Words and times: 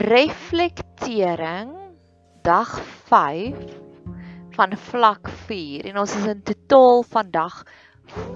reflektering 0.00 1.76
dag 2.42 2.70
5 3.12 3.52
van 4.56 4.72
vlak 4.76 5.28
4 5.28 5.84
en 5.90 5.98
ons 6.00 6.14
is 6.16 6.24
in 6.30 6.40
totaal 6.40 7.04
vandag 7.04 7.58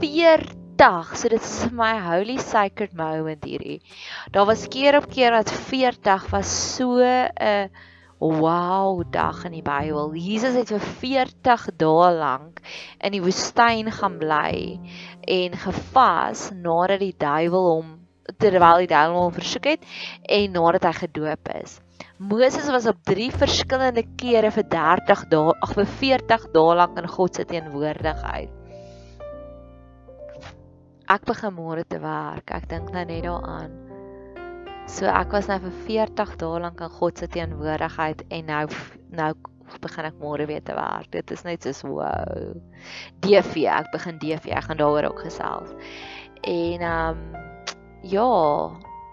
40. 0.02 1.14
So 1.16 1.32
dit 1.32 1.40
is 1.40 1.72
my 1.72 1.94
holy 2.04 2.36
sacred 2.36 2.92
moment 2.92 3.48
hierdie. 3.48 3.80
Daar 4.36 4.44
was 4.44 4.68
keer 4.68 5.00
op 5.00 5.08
keer 5.08 5.32
dat 5.32 5.52
40 5.70 6.28
was 6.36 6.52
so 6.76 7.00
'n 7.00 7.72
wow 8.20 9.00
dag 9.10 9.44
in 9.44 9.56
die 9.56 9.64
Bybel. 9.64 10.12
Jesus 10.12 10.54
het 10.60 10.68
vir 10.68 10.84
40 11.00 11.68
dae 11.80 12.12
lank 12.12 12.60
in 13.00 13.12
die 13.16 13.24
woestyn 13.24 13.88
gaan 13.88 14.18
bly 14.20 14.80
en 15.24 15.56
gevas 15.56 16.50
nadat 16.52 17.00
die 17.00 17.14
duiwel 17.16 17.72
hom 17.72 18.03
terwyl 18.42 18.82
die 18.82 18.90
duiwel 18.90 19.26
hom 19.26 19.34
versoek 19.34 19.70
het 19.74 19.86
en 20.38 20.52
nadat 20.56 20.88
hy 20.88 20.94
gedoop 21.04 21.50
is. 21.60 21.78
Moses 22.18 22.68
was 22.70 22.86
op 22.86 23.00
3 23.10 23.30
verskillende 23.34 24.04
kere 24.20 24.50
vir 24.54 24.66
30 24.70 25.24
dae, 25.32 25.54
ag 25.66 25.72
vir 25.78 25.88
40 26.02 26.44
dae 26.54 26.76
lank 26.78 26.98
in 27.00 27.08
God 27.10 27.34
se 27.34 27.46
teenwoordigheid. 27.50 28.52
Ek 31.10 31.24
begin 31.28 31.52
môre 31.52 31.82
te 31.84 31.98
werk. 32.00 32.48
Ek 32.54 32.68
dink 32.70 32.92
nou 32.94 33.02
net 33.04 33.26
daaraan. 33.26 33.74
So 34.88 35.08
ek 35.08 35.34
was 35.36 35.48
nou 35.50 35.58
vir 35.66 35.74
40 35.88 36.36
dae 36.40 36.60
lank 36.64 36.80
in 36.86 36.94
God 37.00 37.18
se 37.20 37.28
teenwoordigheid 37.34 38.24
en 38.30 38.48
nou 38.48 38.62
nou 39.14 39.32
begin 39.82 40.08
ek 40.08 40.20
môre 40.20 40.46
weer 40.48 40.62
te 40.64 40.76
werk. 40.76 41.10
Dit 41.12 41.30
is 41.34 41.44
net 41.44 41.66
so 41.66 41.96
wow. 41.98 42.54
DV, 43.24 43.66
ek 43.68 43.90
begin 43.92 44.20
DV. 44.22 44.52
Ek 44.54 44.68
gaan 44.68 44.80
daaroor 44.80 45.10
ook 45.10 45.24
gesels. 45.26 45.74
En 46.44 46.84
ehm 46.84 47.18
um, 47.18 47.52
ja, 48.04 48.30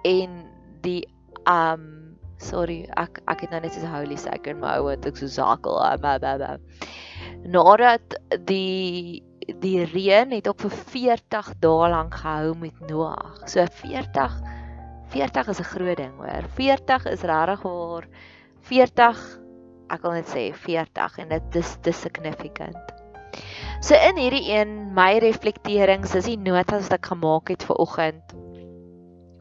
en 0.04 0.38
die 0.84 1.08
um 1.50 1.88
sorry, 2.42 2.84
ek 2.98 3.22
ek 3.30 3.46
het 3.46 3.54
nou 3.54 3.62
net 3.64 3.76
so 3.76 3.90
holy 3.90 4.18
sacred 4.20 4.58
moment 4.60 5.06
ek 5.06 5.20
so 5.20 5.30
sakel. 5.30 5.78
Nadat 7.42 8.18
die 8.50 9.22
die 9.62 9.84
reën 9.90 10.32
het 10.32 10.48
op 10.48 10.62
vir 10.62 10.74
40 10.94 11.54
dae 11.64 11.90
lank 11.92 12.16
gehou 12.22 12.54
met 12.62 12.78
Noag. 12.90 13.42
So 13.50 13.66
40 13.66 14.42
40 15.12 15.48
is 15.50 15.60
'n 15.60 15.64
groot 15.64 15.98
ding, 15.98 16.14
hoor. 16.18 16.46
40 16.56 17.06
is 17.06 17.22
regtig 17.22 17.62
waar 17.62 18.08
40 18.62 19.40
ek 19.90 20.02
wil 20.02 20.12
net 20.12 20.30
sê 20.32 20.54
40 20.54 21.18
en 21.20 21.30
dit 21.30 21.56
is 21.56 21.78
dis 21.84 22.02
significant. 22.02 22.78
So 23.82 23.96
in 23.96 24.18
hierdie 24.18 24.54
een 24.54 24.94
my 24.94 25.18
reflekterings 25.18 26.16
is 26.16 26.26
die 26.26 26.38
notas 26.38 26.88
wat 26.88 27.00
ek 27.00 27.12
gemaak 27.12 27.50
het 27.50 27.64
vir 27.64 27.76
oggend 27.76 28.36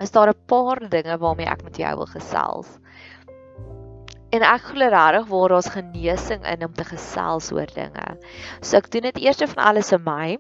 is 0.00 0.10
daar 0.10 0.28
'n 0.28 0.44
paar 0.46 0.88
dinge 0.88 1.18
waarmee 1.18 1.46
ek 1.46 1.62
met 1.62 1.76
jou 1.76 1.96
wil 1.96 2.06
gesels. 2.06 2.78
En 4.30 4.42
ek 4.42 4.62
glo 4.62 4.88
regtig 4.88 5.26
waar 5.26 5.48
daar's 5.48 5.68
genesing 5.74 6.46
in 6.46 6.64
om 6.64 6.72
te 6.72 6.84
gesels 6.84 7.52
oor 7.52 7.66
dinge. 7.74 8.18
So 8.60 8.76
ek 8.76 8.90
doen 8.90 9.02
dit 9.02 9.18
eers 9.18 9.42
van 9.42 9.64
alles 9.64 9.92
in 9.92 10.04
my 10.04 10.38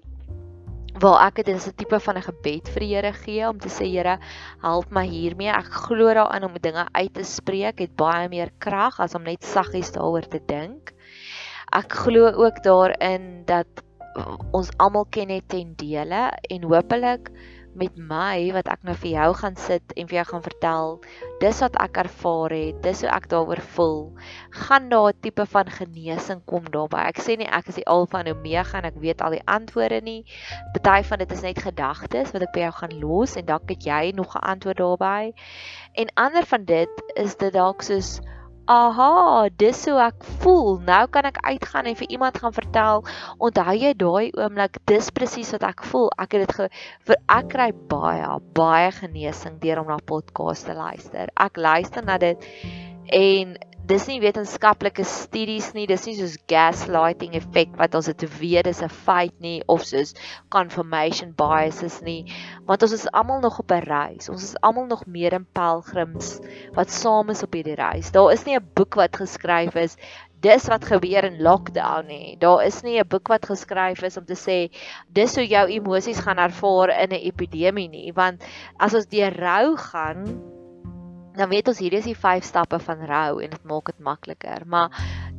waar 0.98 1.26
ek 1.26 1.44
dit 1.44 1.48
is 1.48 1.66
'n 1.66 1.74
tipe 1.76 2.00
van 2.00 2.16
'n 2.16 2.22
gebed 2.22 2.68
vir 2.68 2.80
die 2.80 2.94
Here 2.94 3.12
gee 3.12 3.48
om 3.48 3.58
te 3.58 3.68
sê 3.68 3.86
Here, 3.86 4.18
help 4.62 4.90
my 4.90 5.06
hiermee. 5.06 5.48
Ek 5.48 5.64
glo 5.64 6.14
daarin 6.14 6.44
om 6.44 6.54
dinge 6.60 6.86
uit 6.92 7.14
te 7.14 7.24
spreek 7.24 7.78
het 7.78 7.96
baie 7.96 8.28
meer 8.28 8.50
krag 8.58 9.00
as 9.00 9.14
om 9.14 9.22
net 9.22 9.42
saggies 9.44 9.92
daaroor 9.92 10.28
te 10.28 10.40
dink. 10.46 10.92
Ek 11.72 11.92
glo 11.92 12.32
ook 12.32 12.62
daarin 12.62 13.44
dat 13.46 13.66
ons 14.52 14.70
almal 14.78 15.06
ken 15.10 15.28
net 15.28 15.48
ten 15.48 15.74
dele 15.76 16.30
en 16.50 16.62
hopelik 16.62 17.30
met 17.74 17.96
my 17.96 18.50
wat 18.54 18.68
ek 18.72 18.82
nou 18.86 18.94
vir 18.98 19.10
jou 19.12 19.28
gaan 19.40 19.56
sit 19.56 19.94
en 19.96 20.08
vir 20.10 20.16
jou 20.20 20.24
gaan 20.32 20.42
vertel. 20.42 20.88
Dis 21.42 21.60
wat 21.62 21.76
ek 21.82 22.00
ervaar 22.02 22.54
het 22.54 22.80
dis 22.82 23.02
hoe 23.04 23.10
ek 23.12 23.28
daaroor 23.30 23.62
voel. 23.76 24.00
Gaan 24.50 24.88
daar 24.90 25.12
'n 25.12 25.20
tipe 25.20 25.46
van 25.46 25.70
genesing 25.70 26.42
kom 26.46 26.64
daarby? 26.64 26.98
Ek 26.98 27.18
sê 27.18 27.36
nie 27.38 27.46
ek 27.46 27.68
is 27.68 27.78
die 27.78 27.86
alfa 27.86 28.20
en 28.20 28.32
omega 28.34 28.78
en 28.78 28.84
ek 28.84 28.98
weet 28.98 29.22
al 29.22 29.30
die 29.30 29.46
antwoorde 29.46 30.00
nie. 30.00 30.24
Party 30.72 31.02
van 31.02 31.18
dit 31.18 31.32
is 31.32 31.42
net 31.42 31.58
gedagtes 31.58 32.32
wat 32.32 32.42
ek 32.42 32.52
by 32.52 32.60
jou 32.60 32.72
gaan 32.72 33.00
los 33.00 33.36
en 33.36 33.46
dalk 33.46 33.68
het 33.68 33.84
jy 33.84 34.12
nog 34.14 34.34
'n 34.34 34.44
antwoord 34.52 34.76
daarby. 34.76 35.32
En 35.94 36.14
ander 36.14 36.46
van 36.46 36.64
dit 36.64 36.90
is 37.14 37.36
dit 37.36 37.52
dalk 37.52 37.82
soos 37.82 38.20
aha, 38.70 39.48
dis 39.58 39.82
hoe 39.88 39.98
ek 40.04 40.26
voel. 40.42 40.78
Nou 40.86 41.02
kan 41.10 41.26
ek 41.28 41.40
uitgaan 41.42 41.88
en 41.90 41.96
vir 41.98 42.10
iemand 42.14 42.38
gaan 42.38 42.54
vertel, 42.54 43.02
onthou 43.42 43.74
jy 43.74 43.92
daai 43.98 44.30
oomblik, 44.38 44.78
dis 44.90 45.10
presies 45.14 45.50
wat 45.56 45.66
ek 45.72 45.82
voel. 45.90 46.10
Ek 46.22 46.36
het 46.36 46.46
dit 46.46 46.76
vir 47.10 47.18
ek 47.38 47.50
kry 47.54 47.70
baie 47.90 48.28
baie 48.54 48.92
genesing 49.00 49.58
deur 49.64 49.82
om 49.82 49.90
na 49.90 49.98
podcast 50.12 50.68
te 50.70 50.76
luister. 50.78 51.32
Ek 51.34 51.58
luister 51.58 52.06
na 52.06 52.18
dit 52.22 52.46
en 53.10 53.58
dis 53.90 54.04
nie 54.06 54.20
wetenskaplike 54.22 55.02
studies 55.02 55.72
nie, 55.74 55.82
dis 55.90 56.04
nie 56.06 56.12
soos 56.14 56.36
gaslighting 56.50 57.32
effek 57.34 57.72
wat 57.80 57.96
ons 57.98 58.06
dit 58.06 58.22
weet 58.38 58.68
dis 58.68 58.82
'n 58.86 58.88
feit 59.06 59.34
nie 59.42 59.62
of 59.66 59.82
soos 59.82 60.14
confirmation 60.48 61.32
biases 61.34 61.96
nie, 62.06 62.22
want 62.68 62.84
ons 62.86 62.94
is 62.94 63.08
almal 63.10 63.40
nog 63.40 63.58
op 63.58 63.72
'n 63.72 63.82
reis. 63.82 64.28
Ons 64.28 64.44
is 64.44 64.54
almal 64.62 64.86
nog 64.86 65.06
meer 65.06 65.32
in 65.32 65.46
pelgrims 65.58 66.38
wat 66.76 66.90
saam 66.90 67.30
is 67.30 67.42
op 67.42 67.52
hierdie 67.52 67.74
reis. 67.74 68.12
Daar 68.12 68.30
is 68.32 68.46
nie 68.46 68.54
'n 68.54 68.70
boek 68.74 68.94
wat 68.94 69.16
geskryf 69.16 69.74
is 69.74 69.96
dis 70.40 70.68
wat 70.68 70.84
gebeur 70.84 71.24
in 71.24 71.42
lockdown 71.42 72.06
nie. 72.06 72.36
Daar 72.38 72.64
is 72.64 72.82
nie 72.82 73.00
'n 73.00 73.08
boek 73.08 73.28
wat 73.28 73.46
geskryf 73.46 74.02
is 74.02 74.16
om 74.16 74.24
te 74.24 74.38
sê 74.38 74.70
dis 75.08 75.34
hoe 75.34 75.46
jou 75.46 75.66
emosies 75.66 76.20
gaan 76.20 76.38
ervaar 76.38 76.90
in 77.02 77.10
'n 77.10 77.26
epidemie 77.26 77.88
nie, 77.88 78.12
want 78.12 78.44
as 78.78 78.94
ons 78.94 79.06
deur 79.06 79.34
rou 79.34 79.76
gaan 79.76 80.59
dan 81.36 81.48
weet 81.48 81.68
ons 81.68 81.78
hier 81.78 81.94
is 81.94 82.08
die 82.08 82.16
5 82.16 82.44
stappe 82.44 82.78
van 82.82 83.04
rou 83.06 83.40
en 83.42 83.50
dit 83.50 83.64
maak 83.64 83.86
dit 83.92 84.00
makliker. 84.02 84.66
Maar 84.66 84.90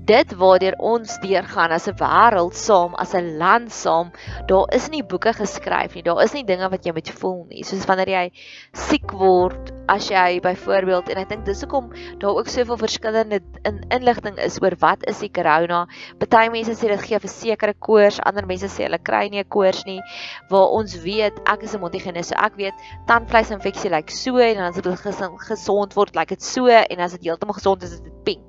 dit 0.07 0.33
waardeur 0.35 0.75
ons 0.79 1.17
deurgaan 1.21 1.71
as 1.71 1.87
'n 1.87 1.97
wêreld 1.99 2.55
saam, 2.55 2.95
as 2.95 3.13
'n 3.13 3.37
land 3.37 3.71
saam, 3.71 4.11
daar 4.47 4.65
is 4.73 4.89
nie 4.89 5.03
boeke 5.03 5.33
geskryf 5.33 5.93
nie. 5.95 6.03
Daar 6.03 6.23
is 6.23 6.33
nie 6.33 6.43
dinge 6.43 6.69
wat 6.69 6.85
jy 6.85 6.93
moet 6.93 7.09
voel 7.09 7.45
nie. 7.49 7.63
Soos 7.63 7.85
wanneer 7.85 8.09
jy 8.09 8.31
siek 8.73 9.11
word, 9.11 9.71
as 9.87 10.09
jy 10.09 10.39
byvoorbeeld 10.39 11.09
en 11.09 11.17
ek 11.17 11.29
dink 11.29 11.45
dis 11.45 11.61
hoekom 11.61 11.91
daar 12.19 12.35
ook 12.37 12.47
soveel 12.47 12.77
verskillende 12.77 13.41
in, 13.63 13.81
inligting 13.89 14.37
is 14.39 14.59
oor 14.61 14.75
wat 14.79 15.03
is 15.07 15.19
die 15.19 15.29
corona. 15.29 15.87
Party 16.17 16.49
mense 16.49 16.71
sê 16.71 16.87
dit 16.87 17.01
gee 17.01 17.15
'n 17.15 17.27
sekere 17.27 17.73
koors, 17.73 18.19
ander 18.19 18.45
mense 18.45 18.67
sê 18.67 18.83
hulle 18.83 18.99
kry 18.99 19.29
nie 19.29 19.39
'n 19.39 19.49
koors 19.49 19.85
nie. 19.85 20.01
Waar 20.49 20.69
ons 20.71 20.95
weet, 21.03 21.33
ek 21.45 21.63
is 21.63 21.75
'n 21.75 21.81
montigenis, 21.81 22.27
so 22.27 22.35
ek 22.35 22.55
weet 22.55 22.73
tandvleisinfeksie 23.07 23.89
lyk 23.89 24.07
like 24.07 24.11
so 24.11 24.37
en 24.37 24.55
dan 24.55 24.69
as 24.69 24.75
dit 24.75 24.99
gesond 25.47 25.80
word, 25.95 26.15
lyk 26.15 26.29
like 26.29 26.35
dit 26.35 26.43
so 26.43 26.67
en 26.67 26.99
as 26.99 27.11
dit 27.17 27.23
heeltemal 27.29 27.57
gesond 27.57 27.83
is, 27.83 27.93
is 27.93 28.01
dit 28.01 28.23
pink. 28.23 28.43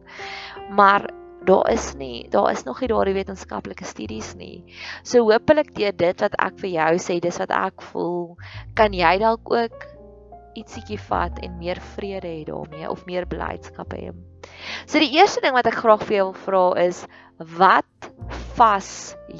Maar 0.70 1.09
daar 1.44 1.70
is 1.72 1.94
nie, 1.94 2.28
daar 2.31 2.53
is 2.53 2.62
nog 2.65 2.81
nie 2.81 2.88
daardie 2.88 3.15
wetenskaplike 3.15 3.84
studies 3.84 4.34
nie. 4.38 4.65
So 5.03 5.25
hopelik 5.31 5.75
deur 5.75 5.93
dit 5.93 6.20
wat 6.20 6.37
ek 6.38 6.60
vir 6.62 6.70
jou 6.76 6.93
sê, 7.03 7.19
dis 7.20 7.41
wat 7.43 7.50
ek 7.56 7.82
voel, 7.93 8.37
kan 8.78 8.94
jy 8.94 9.16
dalk 9.19 9.50
ook 9.50 9.88
ietsiekie 10.54 11.00
vat 11.09 11.38
en 11.43 11.56
meer 11.59 11.81
vrede 11.94 12.28
hê 12.28 12.44
daarmee 12.44 12.88
of 12.91 13.06
meer 13.09 13.26
blydskap 13.26 13.94
hê. 13.97 14.12
So 14.87 15.00
die 15.00 15.12
eerste 15.16 15.41
ding 15.44 15.56
wat 15.56 15.69
ek 15.70 15.81
graag 15.81 16.04
vir 16.06 16.19
jou 16.19 16.31
wil 16.31 16.41
vra 16.44 16.64
is 16.84 17.04
wat 17.59 18.10
vas 18.59 18.93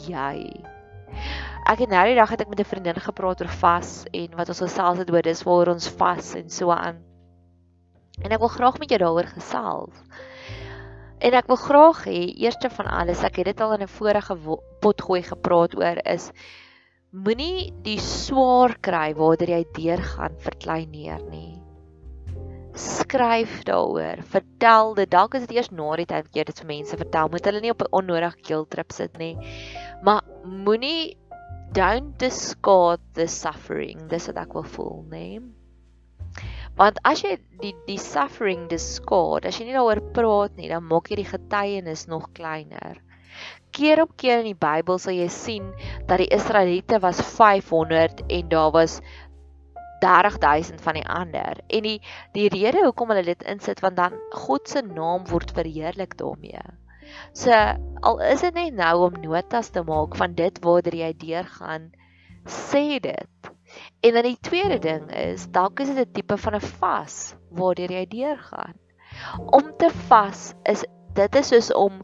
jy? 0.09 0.49
Ek 1.69 1.85
het 1.85 1.93
nou 1.93 2.03
die 2.09 2.19
dag 2.19 2.31
het 2.33 2.43
ek 2.43 2.51
met 2.51 2.61
'n 2.61 2.71
vriendin 2.73 2.99
gepraat 2.99 3.41
oor 3.41 3.53
vas 3.61 4.05
en 4.13 4.37
wat 4.37 4.49
ons 4.49 4.65
gesels 4.65 4.99
het 4.99 5.11
oor 5.11 5.23
dis 5.23 5.45
waar 5.45 5.69
ons 5.69 5.89
vas 5.89 6.35
en 6.35 6.49
so 6.51 6.71
aan. 6.71 7.12
En 8.21 8.33
ek 8.33 8.43
wil 8.43 8.53
graag 8.53 8.79
met 8.79 8.91
jou 8.93 8.99
daaroor 9.01 9.31
gesels. 9.33 10.03
En 11.23 11.33
ek 11.39 11.47
wil 11.47 11.57
graag 11.57 12.05
hê 12.11 12.21
eerste 12.45 12.69
van 12.71 12.91
alles, 12.91 13.23
ek 13.25 13.41
het 13.41 13.53
dit 13.53 13.61
al 13.61 13.77
in 13.79 13.87
'n 13.87 13.89
vorige 13.89 14.37
potgooi 14.83 15.23
gepraat 15.23 15.77
oor 15.79 15.99
is 16.05 16.33
moenie 17.13 17.73
die 17.85 18.01
swaar 18.01 18.73
kry 18.81 19.13
waardeur 19.15 19.51
jy 19.53 19.65
deurgaan 19.77 20.39
verkleineer 20.41 21.21
nie. 21.29 21.61
Skryf 22.73 23.59
daaroor, 23.69 24.23
vertel 24.33 24.95
dit. 24.97 25.11
Dalk 25.13 25.35
is 25.37 25.45
dit 25.47 25.59
eers 25.59 25.71
na 25.71 25.91
die 26.01 26.07
tyd 26.09 26.25
wat 26.25 26.37
jy 26.37 26.45
dit 26.49 26.63
vir 26.63 26.71
mense 26.71 26.97
vertel, 26.97 27.29
moet 27.29 27.45
hulle 27.45 27.61
nie 27.61 27.71
op 27.71 27.83
'n 27.83 27.93
onnodige 28.01 28.49
guilt 28.49 28.71
trip 28.71 28.93
sit 28.93 29.19
nie. 29.19 29.37
Maar 30.03 30.23
moenie 30.45 31.17
don't 31.73 32.19
discard 32.19 33.01
the 33.13 33.27
suffering. 33.27 34.09
Dis 34.09 34.27
wat 34.27 34.37
ek 34.37 34.55
wil 34.55 34.65
voel, 34.65 35.05
nê? 35.11 35.41
Want 36.79 36.99
as 37.09 37.23
jy 37.25 37.37
die 37.61 37.75
die 37.87 38.01
suffering 38.01 38.69
discard, 38.71 39.47
as 39.47 39.59
jy 39.61 39.69
nie 39.69 39.77
daaroor 39.77 40.01
praat 40.17 40.57
nie, 40.57 40.71
dan 40.73 40.87
maak 40.89 41.11
jy 41.11 41.21
die 41.21 41.29
getuienis 41.29 42.07
nog 42.09 42.31
kleiner. 42.37 43.01
Keer 43.73 44.03
op 44.05 44.17
keer 44.21 44.43
in 44.43 44.51
die 44.51 44.59
Bybel 44.59 44.99
sal 45.01 45.17
jy 45.17 45.29
sien 45.33 45.71
dat 46.09 46.21
die 46.21 46.31
Israeliete 46.33 47.01
was 47.01 47.21
500 47.37 48.25
en 48.29 48.49
daar 48.53 48.73
was 48.75 48.99
30000 50.03 50.81
van 50.81 50.99
die 50.99 51.07
ander. 51.07 51.61
En 51.69 51.87
die 51.87 51.99
die 52.35 52.49
rede 52.53 52.83
hoekom 52.85 53.13
hulle 53.15 53.25
dit 53.29 53.45
insit 53.49 53.81
want 53.85 53.97
dan 54.01 54.17
God 54.35 54.69
se 54.69 54.83
naam 54.83 55.29
word 55.31 55.55
verheerlik 55.57 56.17
daarmee. 56.21 56.65
So 57.37 57.53
al 57.53 58.21
is 58.33 58.43
dit 58.45 58.57
net 58.57 58.77
nou 58.77 58.95
om 59.07 59.21
notas 59.23 59.71
te 59.71 59.85
maak 59.87 60.17
van 60.19 60.35
dit 60.35 60.59
waartoe 60.65 60.99
jy 61.05 61.13
deurgaan, 61.21 61.91
sê 62.49 62.99
dit. 63.05 63.53
En 64.01 64.13
dan 64.13 64.23
die 64.23 64.39
tweede 64.41 64.79
ding 64.79 65.11
is, 65.15 65.47
dalk 65.51 65.81
is 65.81 65.95
dit 65.95 66.07
'n 66.07 66.13
tipe 66.13 66.37
van 66.39 66.55
'n 66.55 66.61
vas 66.61 67.35
waardeur 67.51 67.93
jy 67.93 68.07
deurgaan. 68.07 68.75
Om 69.47 69.73
te 69.77 69.91
vas 70.09 70.53
is 70.63 70.85
dit 71.13 71.35
is 71.35 71.49
soos 71.49 71.73
om 71.73 72.03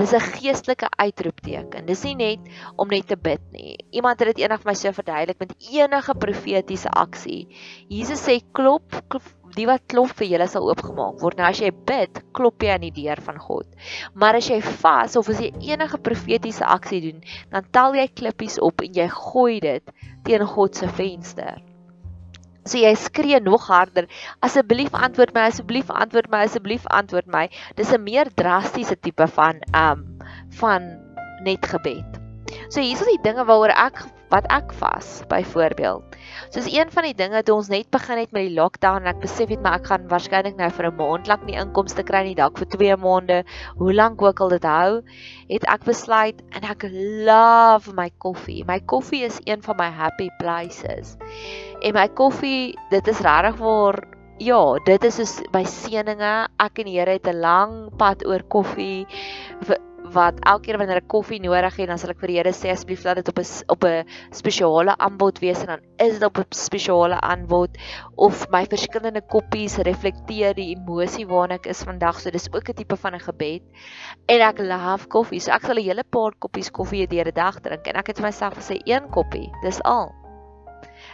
dis 0.00 0.14
'n 0.16 0.20
geestelike 0.34 0.88
uitroepteken. 0.96 1.86
Dis 1.86 2.02
nie 2.04 2.14
net 2.16 2.40
om 2.76 2.88
net 2.88 3.06
te 3.08 3.16
bid 3.16 3.42
nie. 3.52 3.76
Iemand 3.90 4.18
het 4.18 4.32
dit 4.34 4.44
eendag 4.44 4.62
vir 4.62 4.70
my 4.70 4.74
so 4.74 4.92
verduidelik 4.92 5.38
met 5.38 5.54
enige 5.72 6.14
profetiese 6.14 6.88
aksie. 6.88 7.48
Jesus 7.88 8.24
sê 8.24 8.40
klop, 8.52 9.02
klop 9.08 9.22
die 9.56 9.66
wat 9.66 9.86
klop 9.90 10.12
vir 10.18 10.26
julle 10.26 10.46
sal 10.48 10.68
oopgemaak 10.70 11.20
word. 11.20 11.38
Nou 11.38 11.48
as 11.48 11.60
jy 11.60 11.70
bid, 11.70 12.22
klop 12.32 12.62
jy 12.62 12.74
aan 12.74 12.86
die 12.86 12.94
deur 13.02 13.20
van 13.20 13.38
God. 13.38 13.66
Maar 14.14 14.40
as 14.40 14.48
jy 14.48 14.60
vas 14.82 15.16
of 15.16 15.28
as 15.28 15.40
jy 15.40 15.52
enige 15.72 15.98
profetiese 15.98 16.64
aksie 16.64 17.00
doen, 17.00 17.20
dan 17.50 17.66
tel 17.70 17.94
jy 17.94 18.08
klippies 18.08 18.60
op 18.62 18.80
en 18.80 18.94
jy 18.94 19.08
gooi 19.08 19.60
dit 19.60 19.92
teen 20.24 20.46
God 20.46 20.76
se 20.76 20.88
venster. 20.88 21.69
So 22.64 22.78
jy 22.78 22.92
skree 22.94 23.40
nog 23.40 23.66
harder. 23.70 24.06
Asseblief 24.44 24.92
antwoord 24.92 25.32
my, 25.34 25.46
asseblief 25.48 25.90
antwoord 25.90 26.30
my, 26.30 26.44
asseblief 26.44 26.86
antwoord 26.86 27.26
my. 27.26 27.48
Dis 27.76 27.92
'n 27.92 28.02
meer 28.04 28.28
drastiese 28.34 28.96
tipe 29.00 29.26
van 29.38 29.62
um 29.74 30.06
van 30.60 30.90
net 31.42 31.66
gebed. 31.66 32.20
So 32.68 32.80
hier 32.80 32.98
is 32.98 33.06
die 33.06 33.22
dinge 33.22 33.44
waaroor 33.44 33.72
ek 33.74 34.04
wat 34.30 34.46
ek 34.50 34.72
vas 34.82 35.22
byvoorbeeld. 35.28 36.09
Soos 36.50 36.68
een 36.72 36.90
van 36.90 37.06
die 37.08 37.14
dinge 37.14 37.42
toe 37.42 37.54
ons 37.56 37.70
net 37.72 37.90
begin 37.90 38.18
het 38.18 38.32
met 38.32 38.48
die 38.48 38.54
lockdown 38.56 39.04
en 39.04 39.10
ek 39.12 39.20
besef 39.22 39.50
het 39.52 39.62
maar 39.62 39.78
ek 39.80 39.90
gaan 39.90 40.06
waarskynlik 40.10 40.56
nou 40.58 40.70
vir 40.76 40.86
'n 40.90 40.96
maand 40.96 41.26
lank 41.30 41.44
nie 41.46 41.58
inkomste 41.58 42.02
kry 42.02 42.22
nie, 42.24 42.34
dalk 42.34 42.58
vir 42.58 42.68
2 42.76 42.96
maande, 42.96 43.44
hoe 43.76 43.92
lank 43.94 44.22
ook 44.22 44.40
al 44.40 44.48
dit 44.48 44.64
hou, 44.64 45.02
het 45.48 45.64
ek 45.64 45.84
besluit 45.84 46.42
en 46.52 46.64
ek 46.64 46.86
love 47.26 47.92
my 47.94 48.10
koffie. 48.18 48.64
My 48.64 48.80
koffie 48.80 49.24
is 49.24 49.40
een 49.44 49.62
van 49.62 49.76
my 49.76 49.90
happy 49.90 50.30
places. 50.38 51.16
En 51.82 51.94
my 51.94 52.08
koffie, 52.08 52.74
dit 52.90 53.06
is 53.08 53.20
regtig 53.20 53.56
waar 53.56 54.00
ja, 54.40 54.78
dit 54.86 55.04
is 55.04 55.18
soos 55.20 55.34
by 55.52 55.64
seëninge. 55.68 56.48
Ek 56.64 56.78
en 56.80 56.88
die 56.88 56.98
Here 56.98 57.12
het 57.12 57.28
'n 57.28 57.40
lang 57.40 57.90
pad 57.98 58.24
oor 58.26 58.42
koffie 58.48 59.06
wat 60.12 60.38
elke 60.48 60.64
keer 60.66 60.78
wanneer 60.80 61.00
ek 61.02 61.08
koffie 61.12 61.40
nodig 61.42 61.76
het, 61.76 61.88
dan 61.88 61.98
sal 62.00 62.10
ek 62.10 62.20
vir 62.22 62.32
die 62.32 62.36
Here 62.40 62.52
sê 62.56 62.70
asseblief 62.72 63.04
laat 63.04 63.20
dit 63.20 63.28
op 63.28 63.38
'n 63.38 63.46
op 63.74 63.84
'n 63.84 64.04
spesiale 64.32 64.96
aanbod 64.98 65.38
wees 65.38 65.60
en 65.60 65.66
dan 65.66 65.82
is 65.98 66.18
dit 66.18 66.24
op 66.24 66.38
'n 66.38 66.46
spesiale 66.50 67.20
aanbod 67.20 67.70
of 68.16 68.48
my 68.50 68.64
verskillende 68.66 69.20
koppies 69.20 69.76
reflekteer 69.78 70.54
die 70.54 70.74
emosie 70.74 71.26
waarna 71.26 71.54
ek 71.54 71.66
is 71.66 71.82
vandag. 71.82 72.20
So 72.20 72.30
dis 72.30 72.52
ook 72.52 72.68
'n 72.68 72.74
tipe 72.74 72.96
van 72.96 73.14
'n 73.14 73.20
gebed. 73.20 73.62
En 74.26 74.40
ek 74.40 74.58
love 74.58 75.06
koffie. 75.08 75.40
So 75.40 75.52
ek 75.52 75.62
sal 75.62 75.76
'n 75.76 75.84
hele 75.84 76.04
paar 76.04 76.32
koppies 76.38 76.70
koffie 76.70 77.06
deur 77.06 77.24
die 77.24 77.32
dag 77.32 77.60
drink 77.60 77.86
en 77.86 77.96
ek 77.96 78.06
het 78.06 78.18
vir 78.18 78.26
myself 78.26 78.54
gesê 78.54 78.80
een 78.84 79.08
koppie. 79.10 79.50
Dis 79.62 79.82
al 79.82 80.19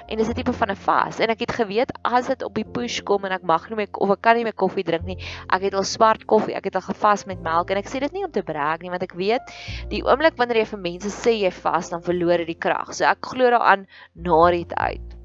en 0.08 0.18
dis 0.18 0.28
'n 0.28 0.34
tipe 0.34 0.52
van 0.52 0.70
'n 0.70 0.76
vas 0.76 1.20
en 1.20 1.30
ek 1.30 1.40
het 1.40 1.52
geweet 1.52 1.92
as 2.04 2.26
dit 2.26 2.42
op 2.42 2.54
die 2.54 2.64
push 2.64 3.00
kom 3.02 3.24
en 3.24 3.32
ek 3.32 3.42
mag 3.42 3.68
nie 3.70 3.76
meer 3.76 3.88
of 3.92 4.10
ek 4.10 4.22
kan 4.22 4.36
nie 4.36 4.44
meer 4.44 4.54
koffie 4.54 4.84
drink 4.84 5.04
nie 5.04 5.18
ek 5.50 5.62
het 5.62 5.74
al 5.74 5.84
swart 5.84 6.26
koffie 6.26 6.54
ek 6.54 6.64
het 6.64 6.76
al 6.76 6.86
gevas 6.88 7.26
met 7.26 7.42
melk 7.42 7.70
en 7.70 7.76
ek 7.78 7.88
sê 7.88 8.00
dit 8.00 8.12
nie 8.12 8.24
om 8.24 8.30
te 8.30 8.42
brag 8.42 8.80
nie 8.80 8.90
want 8.90 9.02
ek 9.02 9.14
weet 9.14 9.42
die 9.90 10.02
oomblik 10.04 10.36
wanneer 10.36 10.62
jy 10.62 10.68
vir 10.72 10.82
mense 10.86 11.10
sê 11.10 11.36
jy 11.42 11.50
vas 11.50 11.90
dan 11.90 12.02
verloor 12.02 12.42
dit 12.44 12.52
die 12.54 12.62
krag. 12.66 12.94
So 12.94 13.04
ek 13.08 13.24
glo 13.32 13.50
daaraan 13.50 13.86
na 14.14 14.40
die 14.54 14.66
tyd. 14.70 15.16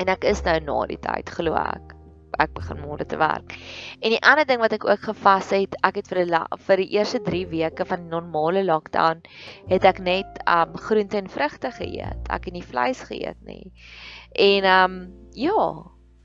En 0.00 0.12
ek 0.12 0.24
is 0.28 0.42
nou 0.44 0.58
na 0.60 0.80
die 0.92 1.00
tyd 1.00 1.30
glo 1.38 1.56
ek 1.56 1.95
ek 2.42 2.54
begin 2.56 2.80
môre 2.84 3.06
te 3.08 3.18
werk. 3.20 3.56
En 4.00 4.12
die 4.14 4.22
ander 4.22 4.46
ding 4.48 4.60
wat 4.60 4.76
ek 4.76 4.86
ook 4.88 5.08
gevas 5.08 5.50
het, 5.54 5.76
ek 5.86 6.00
het 6.02 6.12
vir 6.12 6.22
die 6.24 6.42
vir 6.68 6.82
die 6.82 6.88
eerste 6.98 7.20
3 7.24 7.42
weke 7.52 7.88
van 7.88 8.08
normale 8.12 8.64
lockdown 8.64 9.22
het 9.70 9.84
ek 9.84 10.00
net 10.04 10.40
um 10.46 10.76
groente 10.76 11.16
en 11.16 11.28
vrugte 11.32 11.70
geëet. 11.70 12.30
Ek 12.30 12.48
het 12.48 12.54
nie 12.54 12.66
vleis 12.66 13.02
geëet 13.08 13.38
nie. 13.46 13.72
En 14.32 14.70
um 14.72 14.96
ja, 15.36 15.66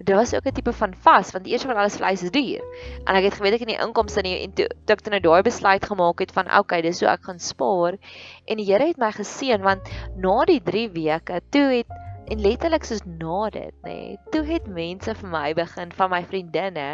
dit 0.04 0.16
was 0.16 0.34
ook 0.34 0.46
'n 0.46 0.52
tipe 0.52 0.74
van 0.74 0.94
vas 0.96 1.32
want 1.32 1.48
eers 1.48 1.64
van 1.64 1.76
alles 1.76 1.96
vleis 1.96 2.24
is 2.24 2.32
duur. 2.32 2.62
En 3.06 3.16
ek 3.16 3.24
het 3.24 3.34
geweet 3.34 3.54
ek 3.54 3.60
het 3.60 3.70
nie 3.70 3.86
inkomste 3.88 4.22
nie 4.22 4.44
en 4.44 4.54
toe 4.54 4.68
ek 4.88 5.02
toe 5.02 5.12
nou 5.12 5.22
daai 5.22 5.42
besluit 5.42 5.86
gemaak 5.86 6.20
het 6.20 6.32
van 6.32 6.52
okay, 6.60 6.82
dis 6.82 7.00
hoe 7.00 7.10
ek 7.10 7.24
gaan 7.24 7.40
spaar 7.40 7.98
en 8.46 8.58
die 8.58 8.66
Here 8.66 8.88
het 8.88 8.98
my 8.98 9.12
geseën 9.12 9.62
want 9.62 9.82
na 10.16 10.46
die 10.46 10.62
3 10.62 10.90
weke 10.90 11.42
toe 11.50 11.68
het 11.78 11.88
En 12.32 12.40
letterlik 12.40 12.86
soos 12.88 13.04
na 13.06 13.50
dit, 13.52 13.74
nê, 13.84 13.92
nee, 13.92 14.18
toe 14.32 14.44
het 14.48 14.68
mense 14.72 15.16
vir 15.20 15.32
my 15.32 15.50
begin 15.58 15.92
van 15.98 16.12
my 16.14 16.22
vriendinne 16.30 16.88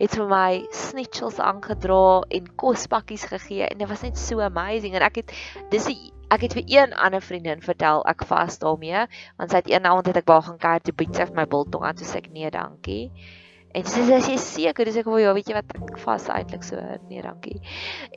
het 0.00 0.16
vir 0.18 0.26
my 0.28 0.50
snitchels 0.74 1.38
aangedra 1.40 2.24
en 2.38 2.50
kospakkies 2.60 3.28
gegee 3.30 3.64
en 3.68 3.78
dit 3.80 3.88
was 3.88 4.02
net 4.04 4.18
so 4.20 4.42
amazing 4.44 4.98
en 4.98 5.06
ek 5.06 5.22
het 5.22 5.32
dis 5.72 5.86
die 5.88 6.10
ek 6.34 6.48
het 6.48 6.56
vir 6.58 6.66
een 6.66 6.92
ander 7.06 7.22
vriendin 7.22 7.62
vertel 7.64 8.02
ek 8.10 8.26
vas 8.28 8.58
daarmee 8.60 9.06
want 9.38 9.54
sy 9.54 9.62
het 9.62 9.70
een 9.70 9.86
aand 9.88 10.10
het 10.10 10.20
ek 10.20 10.28
wou 10.28 10.40
gaan 10.42 10.58
kuier 10.60 10.84
toe 10.84 10.96
bied 10.98 11.14
sy 11.14 11.28
vir 11.30 11.38
my 11.38 11.46
biltong 11.54 11.86
aan 11.86 11.96
toe 11.96 12.08
sê 12.08 12.20
ek 12.20 12.28
nee 12.34 12.50
dankie 12.52 13.04
en 13.78 13.88
sy 13.88 14.04
sê 14.10 14.20
sy 14.26 14.36
is 14.40 14.50
seker 14.58 14.88
dis 14.88 15.00
ek 15.00 15.08
wou 15.08 15.22
ja 15.22 15.32
weet 15.38 15.48
jy 15.48 15.56
wat 15.56 15.72
ek 15.78 15.96
vas 16.04 16.28
eintlik 16.34 16.66
so 16.66 16.82
nee 17.08 17.24
dankie 17.24 17.62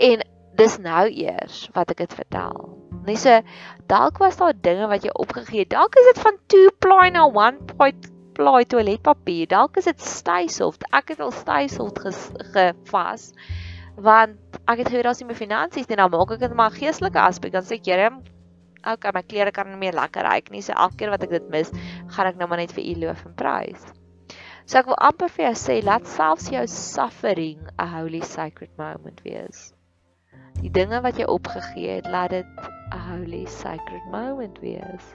en 0.10 0.26
dis 0.60 0.80
nou 0.84 1.06
eers 1.08 1.68
wat 1.76 1.94
ek 1.94 2.04
dit 2.04 2.16
vertel. 2.20 2.89
Net 3.10 3.22
so 3.22 3.40
dalk 3.90 4.20
was 4.22 4.38
daar 4.38 4.54
dinge 4.54 4.88
wat 4.92 5.06
jy 5.08 5.14
opgegee 5.18 5.64
het. 5.64 5.74
Dalk 5.74 5.98
is 5.98 6.10
dit 6.12 6.22
van 6.26 6.38
2 6.54 6.74
ply 6.84 7.06
na 7.16 7.26
1 7.26 7.62
ply 8.40 8.64
toiletpapier. 8.72 9.50
Dalk 9.52 9.80
is 9.82 9.90
dit 9.90 10.04
stysoft. 10.06 10.86
Ek 10.96 11.16
het 11.16 11.24
al 11.24 11.34
stysoft 11.36 12.04
gevas 12.54 13.32
want 14.00 14.60
ek 14.72 14.80
het 14.80 14.90
gehoor 14.94 15.10
daar's 15.10 15.20
nie 15.20 15.28
meer 15.28 15.40
finansies 15.42 15.90
nie. 15.90 15.98
Nou 16.00 16.08
maak 16.14 16.38
ek 16.38 16.44
dit 16.46 16.54
maar 16.56 16.72
geestelike 16.72 17.20
aspek. 17.20 17.52
Dan 17.52 17.66
sê 17.68 17.80
ek, 17.82 17.90
"Here, 17.90 18.12
okay, 18.88 19.12
my 19.14 19.24
klere 19.24 19.52
kan 19.52 19.68
nie 19.68 19.82
meer 19.82 19.98
lekker 19.98 20.24
ruik 20.24 20.52
nie. 20.52 20.62
So 20.62 20.74
elke 20.74 20.96
keer 20.96 21.10
wat 21.10 21.24
ek 21.24 21.30
dit 21.30 21.50
mis, 21.50 21.72
gaan 22.08 22.28
ek 22.28 22.38
nou 22.38 22.48
maar 22.48 22.62
net 22.64 22.72
vir 22.72 22.84
U 22.84 22.96
loof 23.08 23.26
en 23.26 23.34
prys." 23.34 23.84
So 24.66 24.78
ek 24.78 24.86
wil 24.86 24.96
amper 24.96 25.30
vir 25.30 25.46
jou 25.46 25.56
sê, 25.56 25.84
laat 25.84 26.08
selfs 26.08 26.50
jou 26.50 26.66
suffering 26.68 27.60
'n 27.78 27.88
holy 27.88 28.22
sacred 28.22 28.72
moment 28.78 29.20
wees 29.26 29.74
die 30.62 30.72
dinge 30.72 31.02
wat 31.02 31.18
jy 31.18 31.28
opgegee 31.32 32.00
het, 32.00 32.08
laat 32.08 32.30
dit 32.36 32.46
'n 32.96 33.00
holy 33.10 33.46
sacred 33.46 34.06
moment 34.12 34.60
wees. 34.60 35.06